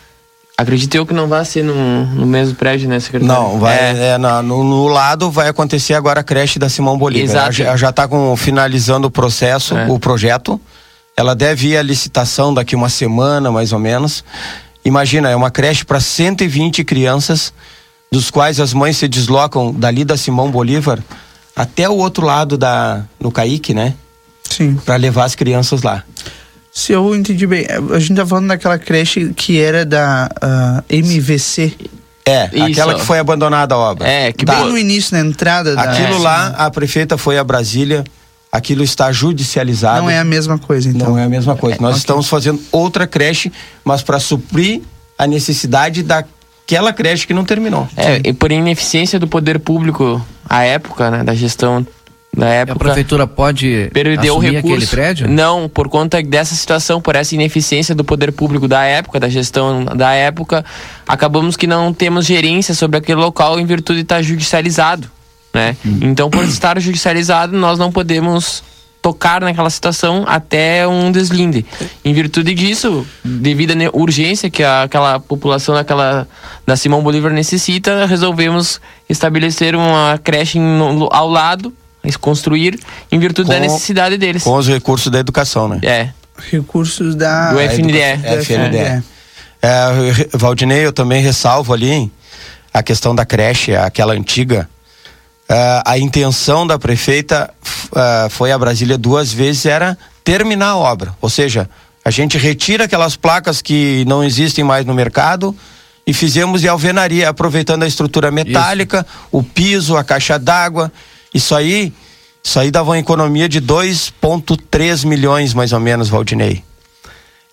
Acredito 0.59 0.95
eu 0.95 1.05
que 1.05 1.12
não 1.12 1.29
vai 1.29 1.45
ser 1.45 1.62
no, 1.62 2.07
no 2.07 2.25
mesmo 2.25 2.55
prédio, 2.55 2.88
né, 2.88 2.99
secretário? 2.99 3.35
Não, 3.35 3.59
vai, 3.59 3.77
é. 3.77 4.09
É, 4.12 4.19
no, 4.19 4.42
no, 4.42 4.88
lado 4.88 5.31
vai 5.31 5.49
acontecer 5.49 5.92
agora 5.92 6.21
a 6.21 6.25
creche 6.25 6.59
da 6.59 6.69
Simão 6.69 6.97
Bolívar. 6.97 7.51
Exato. 7.53 7.77
Já 7.77 7.90
está 7.90 8.09
finalizando 8.38 9.09
o 9.09 9.11
processo, 9.11 9.77
é. 9.77 9.87
o 9.87 9.99
projeto. 9.99 10.59
Ela 11.14 11.35
deve 11.35 11.69
ir 11.69 11.77
à 11.77 11.83
licitação 11.83 12.55
daqui 12.55 12.75
uma 12.75 12.88
semana, 12.88 13.53
mais 13.53 13.73
ou 13.73 13.79
menos. 13.79 14.25
Imagina, 14.83 15.29
é 15.29 15.37
uma 15.37 15.51
creche 15.51 15.85
para 15.85 16.01
120 16.01 16.85
crianças 16.85 17.53
dos 18.11 18.31
quais 18.31 18.59
as 18.59 18.73
mães 18.73 18.97
se 18.97 19.09
deslocam 19.09 19.75
dali 19.75 20.05
da 20.05 20.16
Simão 20.16 20.51
Bolívar 20.51 21.01
até 21.55 21.88
o 21.88 21.97
outro 21.97 22.25
lado 22.25 22.57
da 22.57 23.05
no 23.19 23.31
Caique, 23.31 23.75
né? 23.75 23.95
Sim. 24.49 24.77
Para 24.87 24.97
levar 24.97 25.25
as 25.25 25.35
crianças 25.35 25.83
lá. 25.83 26.03
Se 26.76 26.92
eu 26.92 27.16
entendi 27.16 27.46
bem, 27.46 27.66
a 27.90 27.98
gente 27.98 28.16
tá 28.16 28.26
falando 28.26 28.48
daquela 28.48 28.78
creche 28.78 29.32
que 29.34 29.58
era 29.58 29.82
da 29.82 30.28
uh, 30.30 30.38
ah, 30.42 30.84
MVC. 30.90 31.72
É, 32.22 32.50
Isso. 32.52 32.64
aquela 32.64 32.94
que 32.96 33.00
foi 33.00 33.18
abandonada 33.18 33.74
a 33.74 33.78
obra. 33.78 34.06
É, 34.06 34.30
que 34.30 34.44
tá. 34.44 34.56
bem 34.56 34.68
no 34.68 34.76
início, 34.76 35.16
na 35.16 35.24
entrada 35.24 35.74
da 35.74 35.80
Aquilo 35.80 36.18
lá, 36.18 36.48
a 36.48 36.70
prefeita 36.70 37.16
foi 37.16 37.38
a 37.38 37.44
Brasília, 37.44 38.04
aquilo 38.52 38.84
está 38.84 39.10
judicializado. 39.10 40.02
Não 40.02 40.10
é 40.10 40.18
a 40.18 40.24
mesma 40.24 40.58
coisa, 40.58 40.90
então. 40.90 41.08
Não 41.08 41.18
é 41.18 41.24
a 41.24 41.28
mesma 41.30 41.56
coisa. 41.56 41.78
É, 41.78 41.80
Nós 41.80 41.92
okay. 41.92 42.00
estamos 42.00 42.28
fazendo 42.28 42.62
outra 42.70 43.06
creche, 43.06 43.50
mas 43.82 44.02
para 44.02 44.20
suprir 44.20 44.82
a 45.18 45.26
necessidade 45.26 46.02
da 46.02 46.26
aquela 46.62 46.92
creche 46.92 47.26
que 47.26 47.32
não 47.32 47.46
terminou. 47.46 47.88
É, 47.96 48.20
e 48.22 48.34
por 48.34 48.52
ineficiência 48.52 49.18
do 49.18 49.26
poder 49.26 49.60
público 49.60 50.20
à 50.46 50.62
época, 50.64 51.10
né, 51.10 51.24
da 51.24 51.34
gestão 51.34 51.86
da 52.37 52.46
época. 52.49 52.77
A 52.77 52.79
prefeitura 52.79 53.27
pode 53.27 53.88
perder 53.92 54.31
o 54.31 54.38
recurso. 54.38 54.75
aquele 54.75 54.87
prédio? 54.87 55.29
Não, 55.29 55.68
por 55.68 55.88
conta 55.88 56.22
dessa 56.22 56.55
situação, 56.55 57.01
por 57.01 57.16
essa 57.16 57.35
ineficiência 57.35 57.94
do 57.94 58.05
poder 58.05 58.31
público 58.31 58.68
da 58.68 58.85
época, 58.85 59.18
da 59.18 59.29
gestão 59.29 59.85
da 59.85 60.12
época, 60.12 60.64
acabamos 61.09 61.57
que 61.57 61.66
não 61.66 61.94
temos 61.94 62.27
gerência 62.27 62.75
sobre 62.75 62.99
aquele 62.99 63.18
local 63.18 63.59
em 63.59 63.64
virtude 63.64 64.01
de 64.01 64.03
estar 64.03 64.20
judicializado, 64.22 65.11
né? 65.53 65.77
Hum. 65.85 65.99
Então, 66.03 66.29
por 66.29 66.44
estar 66.44 66.79
judicializado, 66.79 67.57
nós 67.57 67.79
não 67.79 67.90
podemos 67.90 68.62
tocar 69.01 69.40
naquela 69.40 69.70
situação 69.70 70.25
até 70.27 70.87
um 70.87 71.12
deslinde. 71.12 71.64
Em 72.05 72.12
virtude 72.12 72.53
disso, 72.53 73.07
devido 73.25 73.70
à 73.70 73.96
urgência 73.96 74.51
que 74.51 74.64
a, 74.64 74.83
aquela 74.83 75.20
população 75.20 75.75
daquela, 75.77 76.27
da 76.66 76.77
Simão 76.77 77.03
Bolívar 77.03 77.33
necessita, 77.33 78.05
resolvemos 78.05 78.81
estabelecer 79.09 79.77
uma 79.77 80.18
creche 80.22 80.59
ao 81.12 81.31
lado, 81.31 81.72
construir, 82.14 82.79
em 83.11 83.19
virtude 83.19 83.49
com, 83.49 83.55
da 83.55 83.61
necessidade 83.61 84.19
deles. 84.19 84.42
Com 84.42 84.57
os 84.57 84.69
recursos 84.69 85.11
da 85.11 85.19
educação, 85.19 85.69
né? 85.69 85.81
É. 85.83 86.09
Recursos 86.51 87.14
da... 87.14 87.53
Do 87.53 87.61
FNDE. 87.61 87.99
FNDE. 88.42 88.79
É, 88.79 89.03
é, 89.62 90.29
Valdinei, 90.35 90.85
eu 90.85 90.92
também 90.92 91.23
ressalvo 91.23 91.73
ali 91.73 92.12
a 92.73 92.83
questão 92.83 93.14
da 93.14 93.25
creche, 93.25 93.75
aquela 93.75 94.12
antiga, 94.12 94.69
Uh, 95.49 95.79
a 95.85 95.97
intenção 95.97 96.66
da 96.66 96.77
prefeita 96.77 97.49
uh, 97.92 98.29
foi 98.31 98.51
a 98.51 98.59
Brasília 98.59 98.99
duas 98.99 99.33
vezes 99.33 99.64
era 99.64 99.97
terminar 100.25 100.71
a 100.71 100.77
obra, 100.77 101.14
ou 101.21 101.31
seja, 101.31 101.71
a 102.05 102.11
gente 102.11 102.37
retira 102.37 102.85
aquelas 102.87 103.14
placas 103.14 103.62
que 103.62 104.05
não 104.09 104.25
existem 104.25 104.64
mais 104.64 104.85
no 104.85 104.92
mercado 104.92 105.55
e 106.05 106.12
fizemos 106.12 106.61
de 106.62 106.69
alvenaria, 106.69 107.29
aproveitando 107.29 107.85
a 107.85 107.87
estrutura 107.87 108.29
metálica, 108.33 109.07
isso. 109.09 109.29
o 109.31 109.40
piso, 109.40 109.97
a 109.97 110.03
caixa 110.03 110.37
d'água. 110.37 110.90
Isso 111.37 111.55
aí, 111.55 111.92
isso 112.42 112.59
aí 112.59 112.70
dava 112.70 112.90
uma 112.90 112.99
economia 112.99 113.49
de 113.49 113.61
2,3 113.61 115.05
milhões 115.07 115.53
mais 115.53 115.72
ou 115.72 115.81
menos, 115.81 116.09
Valdinei. 116.09 116.62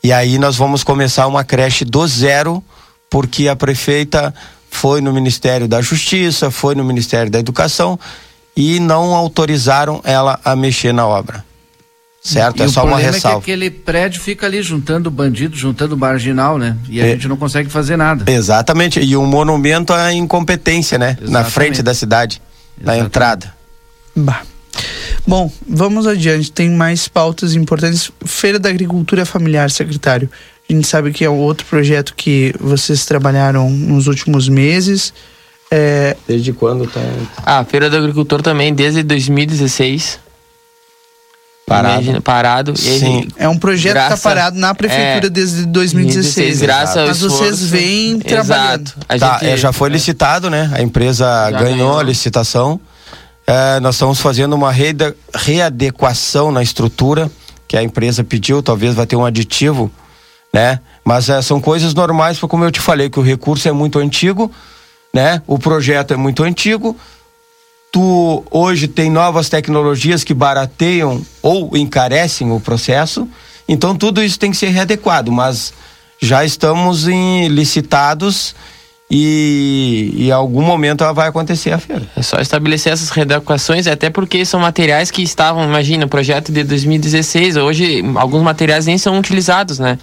E 0.04 0.12
aí 0.12 0.38
nós 0.38 0.56
vamos 0.56 0.84
começar 0.84 1.28
uma 1.28 1.44
creche 1.44 1.84
do 1.86 2.06
zero, 2.08 2.64
porque 3.10 3.48
a 3.48 3.56
prefeita 3.56 4.34
foi 4.70 5.02
no 5.02 5.12
Ministério 5.14 5.68
da 5.68 5.82
Justiça, 5.82 6.50
foi 6.50 6.76
no 6.76 6.84
Ministério 6.84 7.30
da 7.32 7.40
Educação 7.40 8.00
e 8.56 8.80
não 8.80 9.14
autorizaram 9.14 10.00
ela 10.04 10.40
a 10.46 10.56
mexer 10.56 10.94
na 10.94 11.06
obra. 11.08 11.44
certo? 12.26 12.62
E 12.62 12.64
é 12.64 12.68
só 12.70 12.86
uma 12.86 12.98
ressalva. 13.00 13.40
É 13.40 13.42
que 13.42 13.52
aquele 13.52 13.70
prédio 13.70 14.22
fica 14.22 14.46
ali 14.46 14.62
juntando 14.64 15.12
bandido, 15.12 15.58
juntando 15.58 15.98
marginal, 15.98 16.58
né? 16.58 16.78
E 16.88 17.02
a 17.02 17.06
É. 17.06 17.10
gente 17.12 17.28
não 17.28 17.36
consegue 17.36 17.70
fazer 17.70 17.98
nada. 17.98 18.32
Exatamente, 18.32 19.02
e 19.02 19.18
um 19.18 19.26
monumento 19.26 19.92
à 19.92 20.14
incompetência, 20.14 20.98
né? 20.98 21.18
Na 21.20 21.26
Exatamente. 21.42 21.52
frente 21.52 21.84
da 21.84 21.94
cidade, 21.94 22.42
na 22.78 22.94
Exatamente. 22.94 23.06
entrada. 23.08 23.54
Bah. 24.16 24.42
Bom, 25.26 25.52
vamos 25.68 26.06
adiante. 26.08 26.52
Tem 26.52 26.70
mais 26.70 27.08
pautas 27.08 27.56
importantes. 27.56 28.12
Feira 28.26 28.60
da 28.60 28.70
Agricultura 28.70 29.26
Familiar, 29.26 29.70
secretário. 29.72 30.30
A 30.70 30.74
gente 30.74 30.88
sabe 30.88 31.12
que 31.12 31.24
é 31.24 31.30
outro 31.30 31.66
projeto 31.68 32.14
que 32.16 32.54
vocês 32.60 33.06
trabalharam 33.06 33.70
nos 33.70 34.08
últimos 34.08 34.48
meses. 34.50 35.14
É, 35.72 36.16
Desde 36.28 36.54
quando 36.54 36.86
tá 36.88 37.00
Ah, 37.46 37.60
a 37.60 37.66
Feira 37.66 37.90
do 37.90 37.98
Agricultor 37.98 38.42
também, 38.42 38.74
desde 38.74 39.02
2016. 39.04 40.20
parado? 41.66 41.96
Imagina, 41.96 42.22
parado. 42.22 42.74
E 42.74 43.00
Sim. 43.00 43.28
é 43.38 43.48
um 43.48 43.58
projeto 43.58 43.94
que 43.94 44.00
Graça- 44.00 44.16
está 44.16 44.30
parado 44.30 44.60
na 44.60 44.76
prefeitura 44.76 45.28
é, 45.28 45.30
desde 45.30 45.66
2016. 45.66 46.62
graças 46.62 46.98
ao 46.98 47.08
Mas 47.08 47.20
vocês 47.20 47.54
esforço. 47.54 47.68
vêm 47.68 48.20
trabalhando. 48.20 48.88
Exato. 48.88 48.94
A 49.10 49.18
Tá, 49.18 49.38
gente- 49.40 49.50
é, 49.52 49.58
já 49.58 49.72
foi 49.72 49.90
licitado, 49.90 50.50
né? 50.50 50.70
A 50.74 50.82
empresa 50.82 51.50
ganhou, 51.52 51.64
ganhou. 51.70 52.00
a 52.00 52.04
licitação. 52.04 52.80
É, 53.46 53.80
nós 53.80 53.96
estamos 53.96 54.20
fazendo 54.20 54.54
uma 54.54 54.72
readequação 55.34 56.52
na 56.52 56.64
estrutura 56.64 57.30
que 57.68 57.76
a 57.76 57.84
empresa 57.84 58.24
pediu, 58.24 58.62
talvez 58.62 58.94
vai 58.94 59.06
ter 59.06 59.16
um 59.16 59.26
aditivo, 59.26 59.92
né? 60.54 60.80
Mas 61.04 61.28
é, 61.28 61.42
são 61.42 61.60
coisas 61.60 61.94
normais, 61.94 62.38
porque 62.38 62.52
como 62.52 62.64
eu 62.64 62.72
te 62.72 62.80
falei, 62.80 63.10
que 63.10 63.20
o 63.20 63.24
recurso 63.24 63.68
é 63.68 63.72
muito 63.72 64.00
antigo, 64.00 64.52
né? 65.14 65.42
O 65.48 65.58
projeto 65.58 66.14
é 66.14 66.18
muito 66.18 66.44
antigo. 66.44 66.96
Tu 67.92 68.44
hoje 68.50 68.88
tem 68.88 69.10
novas 69.10 69.50
tecnologias 69.50 70.24
que 70.24 70.34
barateiam 70.34 71.24
ou 71.42 71.76
encarecem 71.76 72.52
o 72.52 72.60
processo. 72.60 73.28
Então 73.68 73.96
tudo 73.96 74.24
isso 74.24 74.40
tem 74.40 74.52
que 74.52 74.58
ser 74.58 74.70
readequado, 74.70 75.32
mas 75.32 75.74
já 76.22 76.46
estamos 76.46 77.08
em 77.08 77.48
licitados 77.48 78.56
e 79.16 80.26
em 80.26 80.32
algum 80.32 80.64
momento 80.64 81.04
ela 81.04 81.14
vai 81.14 81.30
acontecer 81.30 81.72
a 81.72 81.78
feira. 81.78 82.02
É 82.18 82.24
só 82.24 82.38
estabelecer 82.40 82.92
essas 82.92 83.12
readequações, 83.12 83.86
até 83.86 84.10
porque 84.10 84.44
são 84.44 84.60
materiais 84.60 85.12
que 85.12 85.22
estavam, 85.22 85.64
imagina, 85.66 86.06
o 86.06 86.10
projeto 86.10 86.52
de 86.52 86.64
2016, 86.64 87.58
hoje 87.58 88.04
alguns 88.16 88.42
materiais 88.42 88.88
nem 88.88 88.98
são 88.98 89.20
utilizados, 89.20 89.78
né? 89.78 90.00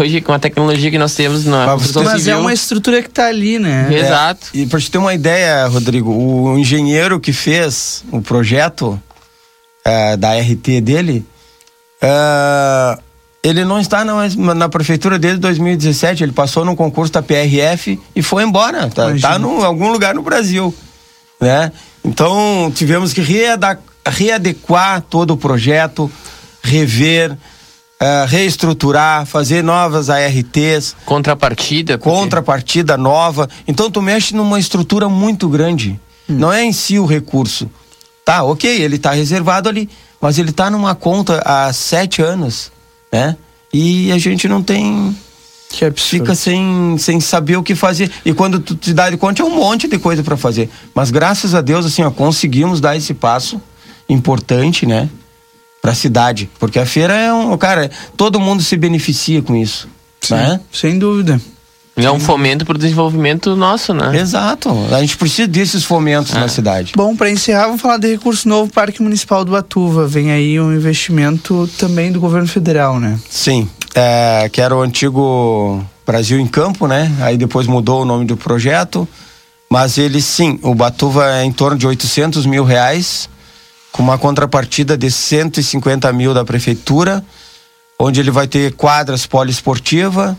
Hoje, 0.00 0.22
com 0.22 0.32
a 0.32 0.38
tecnologia 0.38 0.90
que 0.90 0.96
nós 0.96 1.14
temos 1.14 1.44
na 1.44 1.66
Mas 1.66 1.74
construção 1.74 2.04
Mas 2.04 2.22
civil... 2.22 2.34
é 2.34 2.36
uma 2.38 2.52
estrutura 2.54 3.02
que 3.02 3.08
está 3.08 3.26
ali, 3.26 3.58
né? 3.58 3.88
É. 3.90 3.98
Exato. 3.98 4.48
E 4.54 4.64
para 4.64 4.80
te 4.80 4.90
ter 4.90 4.96
uma 4.96 5.12
ideia, 5.12 5.66
Rodrigo, 5.66 6.10
o 6.10 6.58
engenheiro 6.58 7.20
que 7.20 7.34
fez 7.34 8.04
o 8.10 8.22
projeto 8.22 8.98
eh, 9.84 10.16
da 10.16 10.34
RT 10.34 10.80
dele, 10.80 11.26
eh, 12.00 12.98
ele 13.46 13.64
não 13.64 13.78
está 13.80 14.04
na, 14.04 14.28
na 14.54 14.68
prefeitura 14.68 15.18
desde 15.18 15.38
2017. 15.40 16.22
Ele 16.22 16.32
passou 16.32 16.64
num 16.64 16.74
concurso 16.74 17.12
da 17.12 17.22
PRF 17.22 18.00
e 18.14 18.22
foi 18.22 18.42
embora. 18.42 18.88
Tá, 18.88 19.06
Imagina. 19.08 19.28
tá 19.28 19.38
em 19.38 19.64
algum 19.64 19.90
lugar 19.92 20.14
no 20.14 20.22
Brasil, 20.22 20.74
né? 21.40 21.70
Então 22.04 22.70
tivemos 22.74 23.12
que 23.12 23.20
readequar 24.06 25.00
todo 25.02 25.32
o 25.32 25.36
projeto, 25.36 26.10
rever, 26.62 27.36
eh, 28.00 28.26
reestruturar, 28.28 29.26
fazer 29.26 29.62
novas 29.62 30.10
ARTs 30.10 30.94
Contrapartida. 31.04 31.98
porque- 31.98 32.10
contrapartida 32.20 32.96
nova. 32.96 33.48
Então 33.66 33.90
tu 33.90 34.00
mexe 34.02 34.34
numa 34.34 34.58
estrutura 34.58 35.08
muito 35.08 35.48
grande. 35.48 35.98
Não 36.28 36.52
é 36.52 36.64
em 36.64 36.72
si 36.72 36.98
o 36.98 37.06
recurso. 37.06 37.70
Tá, 38.24 38.42
ok, 38.42 38.68
ele 38.82 38.98
tá 38.98 39.12
reservado 39.12 39.68
ali, 39.68 39.88
mas 40.20 40.36
ele 40.38 40.50
tá 40.50 40.68
numa 40.68 40.94
conta 40.96 41.40
há 41.44 41.72
sete 41.72 42.20
anos, 42.20 42.72
né? 43.12 43.36
E 43.72 44.10
a 44.12 44.18
gente 44.18 44.48
não 44.48 44.62
tem. 44.62 45.16
Que 45.68 45.84
absurdo. 45.84 46.24
Fica 46.24 46.34
sem, 46.34 46.96
sem 46.98 47.20
saber 47.20 47.56
o 47.56 47.62
que 47.62 47.74
fazer. 47.74 48.10
E 48.24 48.32
quando 48.32 48.60
tu 48.60 48.74
te 48.74 48.94
dá 48.94 49.10
de 49.10 49.16
conta, 49.16 49.42
é 49.42 49.44
um 49.44 49.56
monte 49.56 49.88
de 49.88 49.98
coisa 49.98 50.22
para 50.22 50.36
fazer. 50.36 50.70
Mas 50.94 51.10
graças 51.10 51.54
a 51.54 51.60
Deus, 51.60 51.84
assim, 51.84 52.02
ó, 52.02 52.10
conseguimos 52.10 52.80
dar 52.80 52.96
esse 52.96 53.12
passo 53.12 53.60
importante, 54.08 54.86
né? 54.86 55.08
Pra 55.82 55.94
cidade. 55.94 56.48
Porque 56.58 56.78
a 56.78 56.86
feira 56.86 57.14
é 57.14 57.32
um. 57.32 57.56
Cara, 57.58 57.90
todo 58.16 58.40
mundo 58.40 58.62
se 58.62 58.76
beneficia 58.76 59.42
com 59.42 59.56
isso. 59.56 59.88
Sim, 60.20 60.34
Né? 60.34 60.60
Sem 60.72 60.98
dúvida. 60.98 61.40
É 61.96 62.10
um 62.10 62.20
fomento 62.20 62.66
para 62.66 62.74
o 62.74 62.78
desenvolvimento 62.78 63.56
nosso, 63.56 63.94
né? 63.94 64.14
Exato. 64.18 64.68
A 64.94 65.00
gente 65.00 65.16
precisa 65.16 65.48
desses 65.48 65.82
fomentos 65.82 66.34
Ah. 66.34 66.40
na 66.40 66.48
cidade. 66.48 66.92
Bom, 66.94 67.16
para 67.16 67.30
encerrar, 67.30 67.66
vamos 67.66 67.80
falar 67.80 67.96
de 67.96 68.08
recurso 68.08 68.46
novo 68.48 68.70
Parque 68.70 69.02
Municipal 69.02 69.44
do 69.46 69.52
Batuva. 69.52 70.06
Vem 70.06 70.30
aí 70.30 70.60
um 70.60 70.74
investimento 70.74 71.68
também 71.78 72.12
do 72.12 72.20
governo 72.20 72.46
federal, 72.46 73.00
né? 73.00 73.18
Sim. 73.30 73.68
É, 73.94 74.46
que 74.52 74.60
era 74.60 74.76
o 74.76 74.82
antigo 74.82 75.82
Brasil 76.06 76.38
em 76.38 76.46
Campo, 76.46 76.86
né? 76.86 77.10
Aí 77.20 77.38
depois 77.38 77.66
mudou 77.66 78.02
o 78.02 78.04
nome 78.04 78.26
do 78.26 78.36
projeto. 78.36 79.08
Mas 79.70 79.96
ele 79.96 80.20
sim, 80.20 80.58
o 80.62 80.74
Batuva 80.74 81.32
é 81.32 81.44
em 81.44 81.50
torno 81.50 81.78
de 81.78 81.86
800 81.86 82.44
mil 82.46 82.62
reais, 82.62 83.28
com 83.90 84.02
uma 84.02 84.18
contrapartida 84.18 84.96
de 84.98 85.10
150 85.10 86.12
mil 86.12 86.34
da 86.34 86.44
prefeitura, 86.44 87.24
onde 87.98 88.20
ele 88.20 88.30
vai 88.30 88.46
ter 88.46 88.74
quadras 88.74 89.26
poliesportiva, 89.26 90.36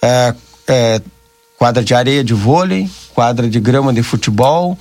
é, 0.00 0.32
é, 0.66 1.00
quadra 1.58 1.82
de 1.82 1.94
areia 1.94 2.22
de 2.24 2.34
vôlei, 2.34 2.90
quadra 3.14 3.48
de 3.48 3.60
grama 3.60 3.92
de 3.92 4.02
futebol, 4.02 4.78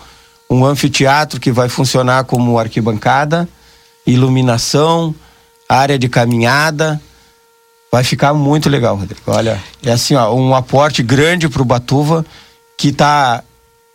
um 0.49 0.65
anfiteatro 0.65 1.39
que 1.39 1.51
vai 1.51 1.69
funcionar 1.69 2.23
como 2.25 2.57
arquibancada, 2.59 3.47
iluminação, 4.05 5.15
área 5.67 5.97
de 5.97 6.07
caminhada. 6.09 7.01
Vai 7.91 8.03
ficar 8.03 8.33
muito 8.33 8.69
legal, 8.69 8.95
Rodrigo. 8.95 9.21
Olha, 9.27 9.61
é 9.83 9.91
assim, 9.91 10.15
ó, 10.15 10.33
um 10.33 10.55
aporte 10.55 11.03
grande 11.03 11.47
para 11.47 11.61
o 11.61 11.65
Batuva 11.65 12.25
que 12.77 12.89
está 12.89 13.43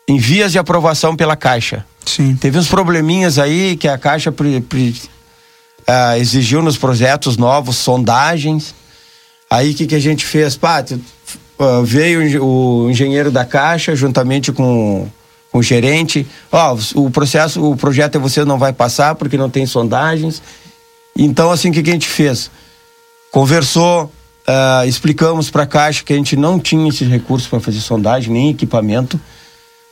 em 0.09 0.19
vias 0.19 0.53
de 0.53 0.59
aprovação 0.59 1.17
pela 1.17 1.37
Caixa. 1.37 1.85
Sim. 2.07 2.37
Teve 2.37 2.59
uns 2.59 2.69
probleminhas 2.69 3.39
aí 3.39 3.77
que 3.77 3.87
a 3.87 3.99
Caixa 3.99 4.33
pre- 4.33 4.61
pre- 4.61 4.95
ah, 5.87 6.19
exigiu 6.19 6.63
nos 6.63 6.79
projetos 6.79 7.37
novos, 7.37 7.77
sondagens. 7.77 8.75
Aí 9.51 9.73
o 9.73 9.75
que, 9.75 9.87
que 9.87 9.95
a 9.95 10.01
gente 10.01 10.25
fez? 10.25 10.57
Pá, 10.57 10.83
ah, 11.59 11.83
veio 11.85 12.21
o 12.21 12.23
engen- 12.23 12.41
o 12.41 12.89
engenheiro 12.91 13.31
da 13.31 13.45
Caixa 13.45 13.95
juntamente 13.97 14.53
com, 14.53 15.09
com 15.51 15.59
o 15.59 15.63
gerente. 15.63 16.27
Ó, 16.53 16.77
o 16.95 17.11
processo, 17.11 17.63
o 17.71 17.77
projeto 17.77 18.13
de 18.13 18.19
vocês 18.19 18.47
não 18.47 18.59
vai 18.59 18.73
passar 18.73 19.15
porque 19.15 19.37
não 19.37 19.51
tem 19.51 19.67
sondagens. 19.67 20.43
Então, 21.17 21.51
assim, 21.51 21.71
o 21.71 21.73
que, 21.73 21.83
que 21.83 21.91
a 21.91 21.95
gente 21.95 22.09
fez? 22.09 22.51
Conversou, 23.31 24.11
ah, 24.47 24.85
explicamos 24.87 25.51
para 25.51 25.65
a 25.65 25.67
Caixa 25.67 26.03
que 26.05 26.13
a 26.13 26.17
gente 26.17 26.37
não 26.37 26.59
tinha 26.59 26.89
esses 26.89 27.09
recursos 27.09 27.49
para 27.49 27.61
fazer 27.61 27.81
sondagem, 27.81 28.33
nem 28.33 28.51
equipamento. 28.51 29.21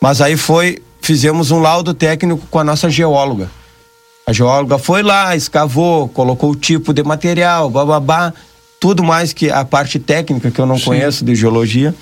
Mas 0.00 0.20
aí 0.20 0.36
foi, 0.36 0.82
fizemos 1.00 1.50
um 1.50 1.58
laudo 1.58 1.92
técnico 1.92 2.46
com 2.50 2.58
a 2.58 2.64
nossa 2.64 2.88
geóloga. 2.88 3.50
A 4.26 4.32
geóloga 4.32 4.76
foi 4.78 5.02
lá, 5.02 5.36
escavou, 5.36 6.08
colocou 6.08 6.50
o 6.50 6.56
tipo 6.56 6.92
de 6.92 7.02
material, 7.02 7.70
bababá, 7.70 8.32
tudo 8.86 9.02
mais 9.02 9.32
que 9.32 9.50
a 9.50 9.64
parte 9.64 9.98
técnica 9.98 10.48
que 10.48 10.60
eu 10.60 10.64
não 10.64 10.78
Sim. 10.78 10.84
conheço 10.84 11.24
de 11.24 11.34
geologia. 11.34 11.92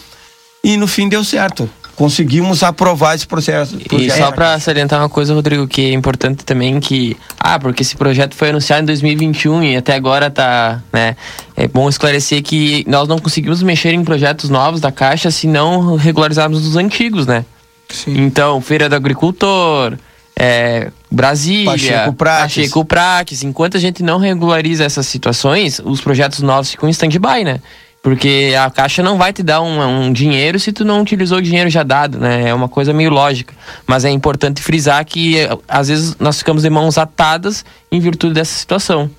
E 0.63 0.77
no 0.77 0.87
fim 0.87 1.09
deu 1.09 1.25
certo. 1.25 1.67
Conseguimos 1.97 2.63
aprovar 2.63 3.15
esse 3.15 3.27
processo. 3.27 3.79
E 3.91 4.11
só 4.11 4.31
para 4.31 4.61
salientar 4.61 5.01
uma 5.01 5.09
coisa, 5.09 5.33
Rodrigo, 5.33 5.67
que 5.67 5.81
é 5.81 5.93
importante 5.95 6.45
também 6.45 6.79
que 6.81 7.17
ah, 7.41 7.59
porque 7.59 7.81
esse 7.81 7.97
projeto 7.97 8.35
foi 8.35 8.51
anunciado 8.51 8.83
em 8.83 8.87
2021 8.87 9.63
e 9.63 9.77
até 9.79 9.95
agora 9.95 10.31
tá, 10.31 10.83
né? 10.93 11.17
É 11.57 11.67
bom 11.67 11.89
esclarecer 11.89 12.43
que 12.43 12.85
nós 12.87 13.09
não 13.09 13.19
conseguimos 13.19 13.63
mexer 13.63 13.95
em 13.95 14.05
projetos 14.05 14.51
novos 14.51 14.79
da 14.79 14.93
Caixa 14.93 15.31
se 15.31 15.47
não 15.47 15.97
regularizarmos 15.97 16.67
os 16.67 16.77
antigos, 16.77 17.27
né? 17.27 17.47
Sim. 17.89 18.15
Então, 18.19 18.61
Feira 18.61 18.91
do 18.91 18.95
Agricultor, 18.95 19.97
é, 20.39 20.91
Brasília, 21.15 21.73
Pacheco 21.73 22.13
Prates. 22.13 22.57
Pacheco 22.57 22.85
Prates. 22.85 23.43
Enquanto 23.43 23.77
a 23.77 23.81
gente 23.81 24.03
não 24.03 24.19
regulariza 24.19 24.85
essas 24.85 25.07
situações, 25.07 25.81
os 25.85 26.01
projetos 26.01 26.41
novos 26.41 26.71
ficam 26.71 26.89
em 26.89 26.93
stand-by, 26.93 27.45
né? 27.45 27.61
Porque 28.03 28.55
a 28.63 28.71
Caixa 28.71 29.03
não 29.03 29.17
vai 29.17 29.33
te 29.33 29.43
dar 29.43 29.63
um, 29.63 29.81
um 29.81 30.13
dinheiro 30.13 30.61
se 30.61 30.73
tu 30.73 30.85
não 30.85 31.01
utilizou 31.01 31.39
o 31.39 31.43
dinheiro 31.43 31.71
já 31.71 31.83
dado, 31.83 32.19
né? 32.19 32.51
É 32.51 32.53
uma 32.53 32.69
coisa 32.69 32.93
meio 32.93 33.09
lógica. 33.09 33.55
Mas 33.87 34.05
é 34.05 34.11
importante 34.11 34.61
frisar 34.61 35.03
que 35.07 35.37
às 35.67 35.89
vezes 35.89 36.15
nós 36.21 36.39
ficamos 36.39 36.65
de 36.65 36.69
mãos 36.69 36.99
atadas 36.99 37.65
em 37.91 37.99
virtude 37.99 38.35
dessa 38.35 38.53
situação. 38.53 39.11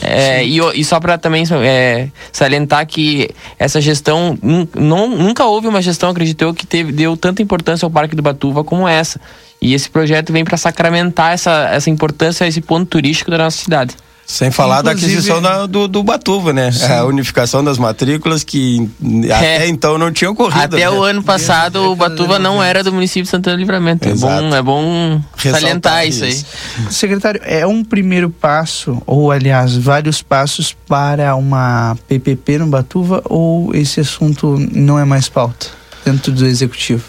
É, 0.00 0.44
e, 0.44 0.58
e 0.74 0.84
só 0.84 0.98
para 0.98 1.18
também 1.18 1.44
é, 1.62 2.08
salientar 2.32 2.86
que 2.86 3.30
essa 3.58 3.80
gestão 3.80 4.38
não, 4.74 5.08
nunca 5.08 5.44
houve 5.44 5.68
uma 5.68 5.82
gestão, 5.82 6.10
acredito 6.10 6.42
eu, 6.42 6.54
que 6.54 6.66
teve, 6.66 6.92
deu 6.92 7.16
tanta 7.16 7.42
importância 7.42 7.84
ao 7.84 7.90
Parque 7.90 8.16
do 8.16 8.22
Batuva 8.22 8.64
como 8.64 8.88
essa. 8.88 9.20
E 9.60 9.72
esse 9.72 9.88
projeto 9.88 10.32
vem 10.32 10.44
para 10.44 10.56
sacramentar 10.56 11.32
essa, 11.32 11.68
essa 11.70 11.88
importância, 11.88 12.46
esse 12.46 12.60
ponto 12.60 12.86
turístico 12.86 13.30
da 13.30 13.38
nossa 13.38 13.56
cidade. 13.56 13.96
Sem 14.26 14.50
falar 14.50 14.82
da 14.82 14.92
aquisição 14.92 15.40
da, 15.40 15.66
do, 15.66 15.86
do 15.86 16.02
Batuva, 16.02 16.52
né? 16.52 16.72
Sim. 16.72 16.90
A 16.90 17.04
unificação 17.04 17.62
das 17.62 17.78
matrículas 17.78 18.42
que 18.42 18.88
é. 19.28 19.32
até 19.32 19.68
então 19.68 19.98
não 19.98 20.10
tinha 20.10 20.30
ocorrido. 20.30 20.76
Até 20.76 20.78
né? 20.78 20.90
o 20.90 21.02
ano 21.02 21.22
passado 21.22 21.92
o 21.92 21.96
Batuva 21.96 22.38
não 22.38 22.62
era 22.62 22.82
do 22.82 22.92
município 22.92 23.24
de 23.24 23.28
Santana 23.28 23.56
Livramento. 23.56 24.08
É 24.08 24.14
bom, 24.14 24.54
é 24.54 24.62
bom 24.62 25.22
salientar 25.36 26.06
isso. 26.06 26.24
isso 26.24 26.46
aí. 26.78 26.92
Secretário, 26.92 27.40
é 27.44 27.66
um 27.66 27.84
primeiro 27.84 28.30
passo, 28.30 29.00
ou 29.06 29.30
aliás, 29.30 29.76
vários 29.76 30.22
passos 30.22 30.74
para 30.88 31.36
uma 31.36 31.96
PPP 32.08 32.58
no 32.58 32.66
Batuva 32.66 33.22
ou 33.26 33.74
esse 33.74 34.00
assunto 34.00 34.56
não 34.72 34.98
é 34.98 35.04
mais 35.04 35.28
pauta 35.28 35.66
dentro 36.04 36.32
do 36.32 36.46
executivo? 36.46 37.04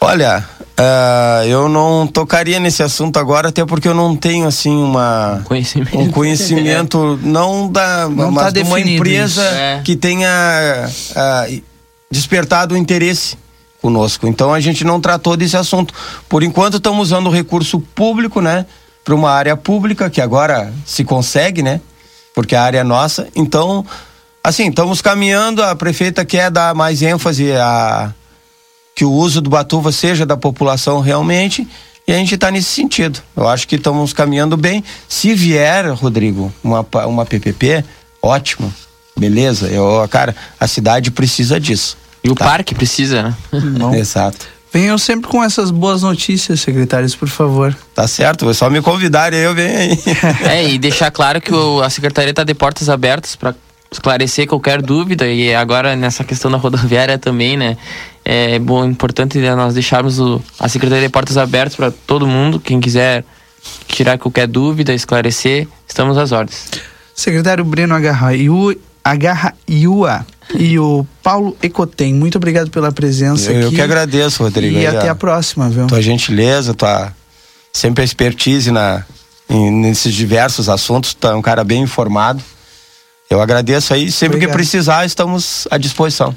Olha, 0.00 0.46
uh, 0.78 1.44
eu 1.46 1.68
não 1.68 2.06
tocaria 2.06 2.60
nesse 2.60 2.82
assunto 2.82 3.18
agora, 3.18 3.48
até 3.48 3.64
porque 3.64 3.88
eu 3.88 3.94
não 3.94 4.16
tenho 4.16 4.46
assim 4.46 4.76
uma 4.76 5.42
conhecimento. 5.44 5.98
um 5.98 6.10
conhecimento 6.10 7.18
não 7.22 7.70
da 7.70 8.08
não 8.08 8.30
mas 8.30 8.44
tá 8.44 8.50
de 8.50 8.62
uma 8.62 8.80
empresa 8.80 9.42
é. 9.42 9.80
que 9.84 9.96
tenha 9.96 10.28
uh, 10.88 11.62
despertado 12.10 12.74
o 12.74 12.78
interesse 12.78 13.36
conosco. 13.80 14.26
Então 14.26 14.52
a 14.52 14.60
gente 14.60 14.84
não 14.84 15.00
tratou 15.00 15.36
desse 15.36 15.56
assunto. 15.56 15.94
Por 16.28 16.42
enquanto 16.42 16.76
estamos 16.78 17.08
usando 17.08 17.28
o 17.28 17.30
recurso 17.30 17.80
público, 17.80 18.40
né, 18.40 18.66
para 19.04 19.14
uma 19.14 19.30
área 19.30 19.56
pública 19.56 20.10
que 20.10 20.20
agora 20.20 20.72
se 20.84 21.04
consegue, 21.04 21.62
né, 21.62 21.80
porque 22.34 22.54
a 22.54 22.62
área 22.62 22.80
é 22.80 22.84
nossa. 22.84 23.28
Então, 23.34 23.84
assim, 24.42 24.68
estamos 24.68 25.00
caminhando. 25.00 25.62
A 25.62 25.74
prefeita 25.74 26.24
quer 26.24 26.50
dar 26.50 26.74
mais 26.74 27.00
ênfase 27.00 27.52
a 27.52 28.12
que 28.96 29.04
o 29.04 29.12
uso 29.12 29.42
do 29.42 29.50
Batuva 29.50 29.92
seja 29.92 30.24
da 30.24 30.38
população 30.38 31.00
realmente 31.00 31.68
e 32.08 32.12
a 32.12 32.16
gente 32.16 32.34
está 32.34 32.50
nesse 32.50 32.70
sentido. 32.70 33.20
Eu 33.36 33.46
acho 33.46 33.68
que 33.68 33.76
estamos 33.76 34.14
caminhando 34.14 34.56
bem. 34.56 34.82
Se 35.06 35.34
vier, 35.34 35.92
Rodrigo, 35.92 36.50
uma, 36.64 36.84
uma 37.06 37.26
PPP, 37.26 37.84
ótimo, 38.22 38.72
beleza. 39.18 39.68
Eu, 39.68 40.08
cara, 40.08 40.34
a 40.58 40.66
cidade 40.66 41.10
precisa 41.10 41.60
disso. 41.60 41.98
E 42.24 42.30
o 42.30 42.34
tá? 42.34 42.46
parque 42.46 42.74
precisa, 42.74 43.22
né? 43.22 43.36
Exato. 43.98 44.46
Venham 44.72 44.96
sempre 44.96 45.28
com 45.28 45.44
essas 45.44 45.70
boas 45.70 46.02
notícias, 46.02 46.60
secretários, 46.60 47.14
por 47.14 47.28
favor. 47.28 47.76
Tá 47.94 48.08
certo, 48.08 48.48
é 48.48 48.54
só 48.54 48.70
me 48.70 48.80
convidar 48.80 49.32
e 49.34 49.36
eu 49.36 49.54
venho 49.54 49.78
aí. 49.78 49.98
É, 50.48 50.68
e 50.68 50.78
deixar 50.78 51.10
claro 51.10 51.40
que 51.40 51.52
o, 51.52 51.82
a 51.82 51.90
secretaria 51.90 52.30
está 52.30 52.44
de 52.44 52.54
portas 52.54 52.88
abertas 52.88 53.36
para 53.36 53.54
esclarecer 53.90 54.46
qualquer 54.46 54.80
dúvida 54.80 55.26
e 55.26 55.54
agora 55.54 55.94
nessa 55.94 56.24
questão 56.24 56.50
da 56.50 56.56
rodoviária 56.56 57.18
também, 57.18 57.56
né? 57.56 57.76
É 58.28 58.58
bom, 58.58 58.84
importante 58.84 59.38
nós 59.38 59.72
deixarmos 59.72 60.18
o, 60.18 60.42
a 60.58 60.68
Secretaria 60.68 61.06
de 61.06 61.12
Portas 61.12 61.36
abertas 61.36 61.76
para 61.76 61.92
todo 61.92 62.26
mundo, 62.26 62.58
quem 62.58 62.80
quiser 62.80 63.24
tirar 63.86 64.18
qualquer 64.18 64.48
dúvida, 64.48 64.92
esclarecer, 64.92 65.68
estamos 65.86 66.18
às 66.18 66.32
ordens. 66.32 66.64
Secretário 67.14 67.64
Breno 67.64 67.94
Agarra 67.94 68.34
Iua 69.68 70.26
e 70.56 70.76
o 70.76 71.06
Paulo 71.22 71.56
Ecotem, 71.62 72.12
muito 72.12 72.34
obrigado 72.34 72.68
pela 72.68 72.90
presença 72.90 73.52
eu, 73.52 73.58
aqui. 73.58 73.66
Eu 73.66 73.70
que 73.70 73.80
agradeço, 73.80 74.42
Rodrigo. 74.42 74.76
E 74.76 74.84
até 74.84 75.08
a, 75.08 75.12
a 75.12 75.14
próxima, 75.14 75.68
viu? 75.70 75.86
Tua 75.86 76.02
gentileza, 76.02 76.74
tua 76.74 77.12
sempre 77.72 78.02
expertise 78.02 78.72
na, 78.72 79.04
em, 79.48 79.70
nesses 79.70 80.12
diversos 80.12 80.68
assuntos, 80.68 81.14
tu 81.14 81.28
é 81.28 81.34
um 81.36 81.42
cara 81.42 81.62
bem 81.62 81.80
informado. 81.80 82.42
Eu 83.28 83.40
agradeço 83.40 83.92
aí, 83.92 84.10
sempre 84.10 84.36
Obrigado. 84.36 84.50
que 84.50 84.56
precisar, 84.56 85.04
estamos 85.04 85.66
à 85.70 85.78
disposição. 85.78 86.32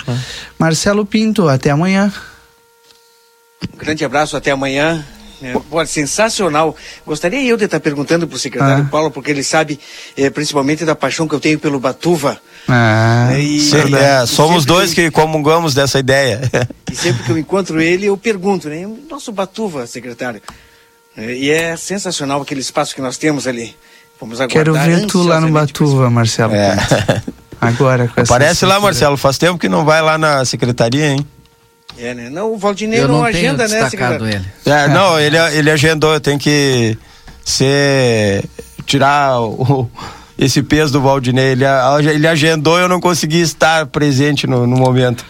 Marcelo 0.58 1.06
Pinto, 1.06 1.48
até 1.48 1.70
amanhã. 1.70 2.12
Um 3.74 3.78
grande 3.78 4.04
abraço, 4.04 4.36
até 4.36 4.52
amanhã. 4.52 5.06
É, 5.42 5.54
pô, 5.54 5.86
sensacional. 5.86 6.76
Gostaria 7.06 7.42
eu 7.48 7.56
de 7.56 7.66
estar 7.66 7.80
perguntando 7.80 8.28
para 8.28 8.36
o 8.36 8.40
secretário 8.40 8.84
ah. 8.86 8.90
Paulo, 8.90 9.10
porque 9.10 9.32
ele 9.32 9.44
sabe 9.44 9.80
é, 10.18 10.30
principalmente 10.30 10.84
da 10.84 10.96
paixão 10.96 11.28
que 11.28 11.36
eu 11.36 11.40
tenho 11.40 11.60
pelo 11.60 11.80
Batuva. 11.80 12.42
Ah, 12.68 13.32
e, 13.38 13.60
Sim, 13.62 13.96
é, 13.96 14.26
somos 14.26 14.66
dois 14.66 14.94
que, 14.94 15.04
que 15.04 15.12
comungamos 15.12 15.74
dessa 15.74 16.00
ideia. 16.00 16.42
E 16.92 16.96
sempre 16.96 17.24
que 17.24 17.32
eu 17.32 17.38
encontro 17.38 17.80
ele, 17.80 18.08
eu 18.08 18.18
pergunto, 18.18 18.68
né? 18.68 18.86
Nosso 19.10 19.32
Batuva, 19.32 19.88
secretário. 19.88 20.42
É, 21.16 21.34
e 21.34 21.50
é 21.50 21.78
sensacional 21.78 22.42
aquele 22.42 22.62
espaço 22.62 22.94
que 22.94 23.02
nós 23.02 23.18
temos 23.18 23.48
ali. 23.48 23.76
Vamos 24.20 24.38
Quero 24.50 24.74
ver 24.74 25.06
tu 25.06 25.24
lá 25.24 25.40
no 25.40 25.50
Batuva, 25.50 26.10
Marcelo. 26.10 26.54
É. 26.54 26.76
Agora 27.60 28.08
com 28.08 28.20
Aparece 28.22 28.66
lá, 28.66 28.80
Marcelo. 28.80 29.16
Faz 29.16 29.38
tempo 29.38 29.58
que 29.58 29.70
não 29.70 29.86
vai 29.86 30.02
lá 30.02 30.18
na 30.18 30.44
secretaria, 30.44 31.12
hein? 31.12 31.26
É, 31.98 32.14
né? 32.14 32.30
Não, 32.30 32.54
o 32.54 32.58
Valdinei 32.58 33.02
não, 33.02 33.08
não 33.08 33.24
agenda, 33.24 33.68
né, 33.68 33.90
secretário? 33.90 34.28
Ele. 34.28 34.46
É, 34.66 34.88
não, 34.88 35.20
ele, 35.20 35.38
ele 35.38 35.72
agendou. 35.72 36.14
Eu 36.14 36.20
tenho 36.20 36.38
que 36.38 36.98
ser. 37.44 38.44
tirar 38.86 39.40
o, 39.42 39.90
esse 40.38 40.62
peso 40.64 40.94
do 40.94 41.02
Valdinei. 41.02 41.54
Ele, 41.54 41.66
ele 42.14 42.28
agendou 42.28 42.78
e 42.78 42.82
eu 42.82 42.90
não 42.90 43.00
consegui 43.00 43.42
estar 43.42 43.86
presente 43.88 44.48
no, 44.48 44.68
no 44.68 44.78
momento. 44.78 45.26